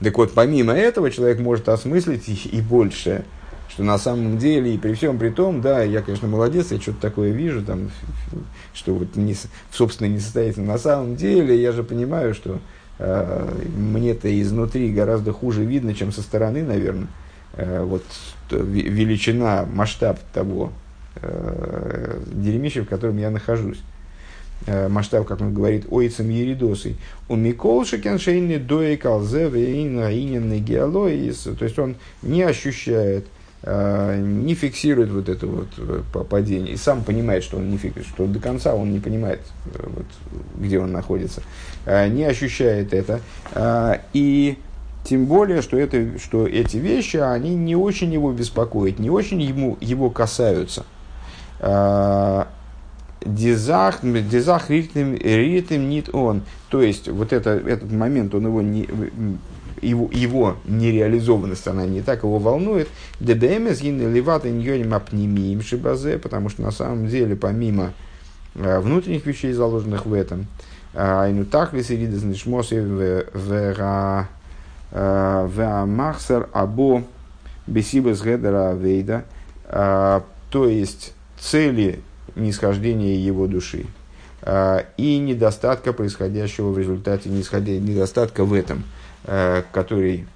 Так 0.00 0.16
вот, 0.16 0.32
помимо 0.32 0.72
этого, 0.72 1.10
человек 1.10 1.40
может 1.40 1.68
осмыслить 1.68 2.28
и, 2.28 2.56
и 2.56 2.60
больше, 2.60 3.24
что 3.68 3.82
на 3.82 3.98
самом 3.98 4.38
деле, 4.38 4.74
и 4.74 4.78
при 4.78 4.94
всем 4.94 5.18
при 5.18 5.30
том, 5.30 5.60
да, 5.60 5.82
я, 5.82 6.02
конечно, 6.02 6.28
молодец, 6.28 6.70
я 6.70 6.80
что-то 6.80 7.00
такое 7.00 7.30
вижу, 7.30 7.64
там, 7.64 7.90
что 8.74 8.94
вот 8.94 9.16
не, 9.16 9.34
в 9.34 9.76
собственной 9.76 10.10
несостоятельности. 10.10 10.70
На 10.70 10.78
самом 10.78 11.16
деле, 11.16 11.60
я 11.60 11.72
же 11.72 11.82
понимаю, 11.82 12.34
что 12.34 12.60
э, 12.98 13.54
мне-то 13.76 14.40
изнутри 14.40 14.92
гораздо 14.92 15.32
хуже 15.32 15.64
видно, 15.64 15.94
чем 15.94 16.12
со 16.12 16.22
стороны, 16.22 16.62
наверное. 16.62 17.08
Э, 17.54 17.82
вот 17.82 18.04
величина, 18.50 19.66
масштаб 19.70 20.20
того 20.32 20.72
э, 21.16 22.20
дерьмища, 22.26 22.82
в 22.82 22.88
котором 22.88 23.18
я 23.18 23.30
нахожусь. 23.30 23.80
Э, 24.66 24.88
масштаб, 24.88 25.26
как 25.26 25.40
он 25.40 25.54
говорит, 25.54 25.86
ойцем 25.90 26.28
еридосой. 26.30 26.96
У 27.28 27.36
Микол 27.36 27.84
Шекеншейни 27.84 28.56
дои 28.56 28.96
калзе 28.96 29.48
вейна 29.48 30.12
иненный 30.12 30.58
геолоис. 30.58 31.48
То 31.58 31.64
есть 31.64 31.78
он 31.78 31.94
не 32.22 32.42
ощущает, 32.42 33.26
э, 33.62 34.20
не 34.20 34.54
фиксирует 34.54 35.10
вот 35.10 35.28
это 35.28 35.46
вот 35.46 35.68
э, 35.78 36.02
падение. 36.28 36.74
И 36.74 36.76
сам 36.76 37.04
понимает, 37.04 37.44
что 37.44 37.58
он 37.58 37.70
не 37.70 37.78
фиксирует, 37.78 38.08
что 38.08 38.26
до 38.26 38.40
конца 38.40 38.74
он 38.74 38.92
не 38.92 38.98
понимает, 38.98 39.40
вот, 39.64 40.06
где 40.56 40.80
он 40.80 40.92
находится. 40.92 41.42
Не 41.86 42.24
ощущает 42.24 42.92
это. 42.92 43.20
И 44.12 44.58
тем 45.04 45.24
более, 45.26 45.62
что, 45.62 45.78
это, 45.78 46.18
что 46.18 46.46
эти 46.46 46.76
вещи, 46.76 47.16
они 47.16 47.54
не 47.54 47.76
очень 47.76 48.12
его 48.12 48.32
беспокоят, 48.32 48.98
не 48.98 49.08
очень 49.08 49.40
ему, 49.40 49.78
его 49.80 50.10
касаются 50.10 50.84
Дизах, 53.24 54.00
дизах 54.02 54.70
ритм, 54.70 55.14
ритм 55.14 55.88
нит 55.88 56.08
он. 56.12 56.42
То 56.68 56.82
есть, 56.82 57.08
вот 57.08 57.32
это, 57.32 57.50
этот 57.50 57.90
момент, 57.90 58.34
он 58.34 58.46
его 58.46 58.62
не, 58.62 58.88
его, 59.82 60.08
его 60.12 60.56
нереализованность, 60.64 61.66
она 61.66 61.86
не 61.86 62.02
так 62.02 62.22
его 62.22 62.38
волнует. 62.38 62.88
ДБМС 63.20 63.80
ливата 63.80 64.50
ньоним 64.50 64.94
апнемиим 64.94 65.62
шибазе, 65.62 66.18
потому 66.18 66.48
что 66.48 66.62
на 66.62 66.70
самом 66.70 67.08
деле, 67.08 67.36
помимо 67.36 67.92
э, 68.54 68.78
внутренних 68.80 69.26
вещей, 69.26 69.52
заложенных 69.52 70.06
в 70.06 70.12
этом, 70.12 70.46
айну 70.94 71.44
так 71.44 71.72
ли 71.72 71.82
сиридас 71.82 72.22
нишмоси 72.22 72.74
вера 72.74 74.28
махсар 75.86 76.48
або 76.52 77.02
бесибас 77.66 78.22
гедера 78.22 78.74
вейда, 78.74 79.24
то 79.68 80.68
есть 80.68 81.12
цели 81.38 82.00
нисхождения 82.38 83.16
его 83.16 83.46
души 83.46 83.86
а, 84.42 84.86
и 84.96 85.18
недостатка, 85.18 85.92
происходящего 85.92 86.70
в 86.70 86.78
результате 86.78 87.28
недостатка 87.28 88.44
в 88.44 88.52
этом, 88.52 88.84
а, 89.24 89.64
который 89.72 90.26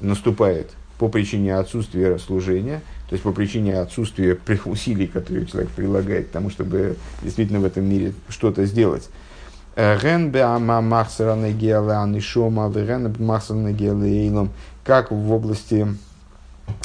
наступает 0.00 0.70
по 0.98 1.08
причине 1.08 1.56
отсутствия 1.56 2.18
служения, 2.18 2.82
то 3.08 3.14
есть 3.14 3.22
по 3.22 3.32
причине 3.32 3.78
отсутствия 3.78 4.34
усилий, 4.66 5.06
которые 5.06 5.46
человек 5.46 5.70
прилагает 5.70 6.28
к 6.28 6.30
тому, 6.30 6.50
чтобы 6.50 6.96
действительно 7.22 7.60
в 7.60 7.64
этом 7.64 7.84
мире 7.84 8.12
что-то 8.28 8.64
сделать. 8.66 9.08
Геалейлом, 13.72 14.50
как 14.84 15.12
в 15.12 15.32
области 15.32 15.86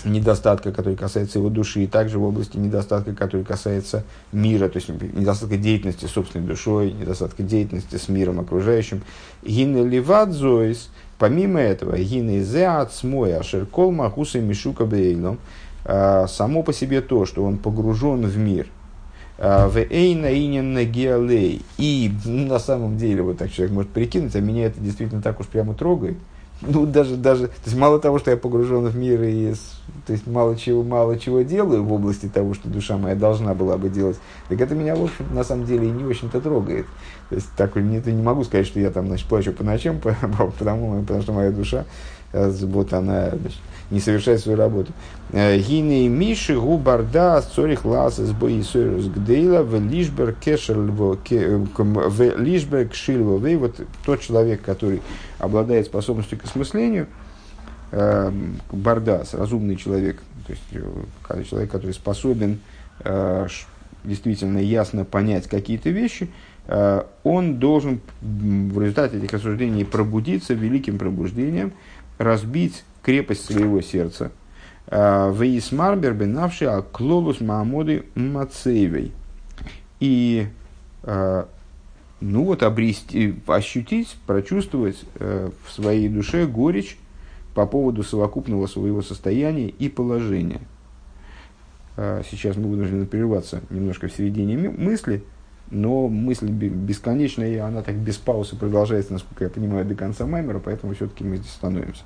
недостатка, 0.06 0.72
который 0.72 0.96
касается 0.96 1.40
его 1.40 1.50
души, 1.50 1.84
и 1.84 1.88
также 1.88 2.20
в 2.20 2.24
области 2.24 2.58
недостатка, 2.58 3.14
который 3.14 3.46
касается 3.46 4.04
мира, 4.32 4.70
то 4.70 4.78
есть 4.78 4.90
недостатка 4.90 5.58
деятельности 5.58 6.06
собственной 6.06 6.46
душой, 6.46 6.92
недостатка 6.92 7.44
деятельности 7.44 7.96
с 7.96 8.10
миром 8.10 8.40
окружающим. 8.40 9.02
Гины 9.44 9.88
ливат 9.88 10.32
зоис, 10.32 10.90
помимо 11.18 11.60
этого, 11.60 11.98
гины 11.98 12.42
зеат 12.42 12.94
смой 12.94 13.36
ашеркол 13.38 13.92
махуса 13.92 14.40
мишука 14.40 14.86
бейлом, 14.86 15.40
а, 15.86 16.28
само 16.28 16.64
по 16.64 16.74
себе 16.74 17.02
то, 17.02 17.26
что 17.26 17.44
он 17.44 17.58
погружен 17.58 18.26
в 18.26 18.38
мир, 18.38 18.68
а, 19.38 19.68
в 19.68 19.78
эйна 19.78 20.34
инин 20.34 20.78
геалей, 20.92 21.62
и 21.78 22.12
на 22.26 22.60
самом 22.60 22.98
деле, 22.98 23.22
вот 23.22 23.38
так 23.38 23.52
человек 23.52 23.74
может 23.74 23.92
прикинуть, 23.92 24.36
а 24.36 24.40
меня 24.40 24.66
это 24.66 24.80
действительно 24.80 25.22
так 25.22 25.40
уж 25.40 25.48
прямо 25.48 25.74
трогает– 25.74 26.18
ну, 26.62 26.86
даже, 26.86 27.18
даже, 27.18 27.48
то 27.48 27.66
есть 27.66 27.78
мало 27.78 28.00
того, 28.00 28.20
что 28.20 28.32
я 28.32 28.38
погружен 28.38 28.86
в 28.86 28.96
мир 28.96 29.22
и 29.24 29.54
то 30.06 30.14
есть 30.14 30.28
мало 30.28 30.56
чего, 30.56 30.84
мало 30.84 31.18
чего 31.20 31.42
делаю 31.42 31.84
в 31.84 31.92
области 31.92 32.28
того, 32.28 32.54
что 32.54 32.70
душа 32.70 32.98
моя 32.98 33.16
должна 33.16 33.54
была 33.54 33.78
бы 33.78 33.90
делать, 33.90 34.18
так 34.50 34.62
это 34.62 34.76
меня, 34.76 34.96
в 34.96 35.04
общем 35.04 35.26
на 35.34 35.44
самом 35.44 35.66
деле, 35.66 35.88
и 35.88 35.92
не 35.92 36.04
очень-то 36.04 36.40
трогает. 36.42 36.86
То 37.30 37.36
есть, 37.36 37.50
так 37.58 37.76
не, 37.76 38.00
не 38.00 38.22
могу 38.22 38.44
сказать, 38.44 38.68
что 38.68 38.80
я 38.80 38.92
там, 38.92 39.08
значит, 39.08 39.28
плачу 39.28 39.52
по 39.52 39.64
ночам, 39.64 40.00
потому, 40.60 41.02
потому 41.02 41.22
что 41.22 41.34
моя 41.34 41.52
душа, 41.52 41.86
вот 42.34 42.94
она, 42.94 43.30
значит, 43.30 43.60
не 43.94 44.00
совершает 44.00 44.42
свою 44.42 44.58
работу. 44.58 44.92
Э, 45.32 45.58
Гины 45.58 46.08
Миши 46.08 46.60
Губарда 46.60 47.42
Цорих 47.42 47.86
Ласес 47.86 48.32
Боисойрус 48.32 49.06
Гдейла 49.06 49.62
в 49.62 49.80
Лишбер 49.80 50.34
Кешельво 50.34 51.18
э, 51.30 51.66
в 51.78 52.38
Лишбер 52.40 52.90
Кшильво 52.90 53.38
Вот 53.38 53.82
тот 54.06 54.22
человек, 54.22 54.62
который 54.64 55.02
обладает 55.40 55.86
способностью 55.86 56.40
к 56.40 56.46
осмыслению, 56.46 57.08
э, 57.92 58.32
Бардас, 58.72 59.36
разумный 59.36 59.76
человек, 59.76 60.22
то 60.48 60.54
есть 60.54 61.50
человек, 61.50 61.72
который 61.72 61.94
способен 61.94 62.60
действительно 64.04 64.58
ясно 64.58 65.06
понять 65.06 65.48
какие-то 65.48 65.90
вещи, 65.90 66.30
он 67.24 67.60
должен 67.60 68.02
в 68.22 68.80
результате 68.80 69.18
этих 69.18 69.32
рассуждений 69.32 69.86
пробудиться 69.86 70.54
великим 70.54 70.98
пробуждением, 70.98 71.74
разбить 72.18 72.84
крепость 73.02 73.46
своего 73.46 73.82
сердца. 73.82 74.32
А, 74.88 75.32
Вейсмарбер 75.32 76.14
бенавши 76.14 76.66
аклолус 76.66 77.42
маамоды 77.42 78.06
мацеевой. 78.16 79.12
И 80.00 80.48
а, 81.04 81.48
ну 82.24 82.46
вот 82.46 82.64
обрести, 82.64 83.36
ощутить, 83.48 84.16
прочувствовать 84.26 85.04
э, 85.16 85.50
в 85.66 85.72
своей 85.72 86.08
душе 86.08 86.48
горечь 86.48 86.98
по 87.54 87.66
поводу 87.66 88.02
совокупного 88.02 88.66
своего 88.68 89.02
состояния 89.02 89.68
и 89.68 89.90
положения. 89.90 90.62
А, 91.98 92.22
сейчас 92.32 92.56
мы 92.56 92.70
вынуждены 92.70 93.06
прерваться 93.06 93.62
немножко 93.70 94.08
в 94.08 94.14
середине 94.14 94.70
мысли, 94.70 95.24
но 95.72 96.08
мысль 96.08 96.50
бесконечная, 96.50 97.50
и 97.50 97.58
она 97.58 97.82
так 97.82 97.96
без 97.96 98.18
паузы 98.18 98.56
продолжается, 98.56 99.14
насколько 99.14 99.44
я 99.44 99.50
понимаю, 99.50 99.86
до 99.86 99.96
конца 99.96 100.26
Маймера, 100.26 100.60
поэтому 100.60 100.94
все-таки 100.94 101.24
мы 101.24 101.38
здесь 101.38 101.52
становимся. 101.52 102.04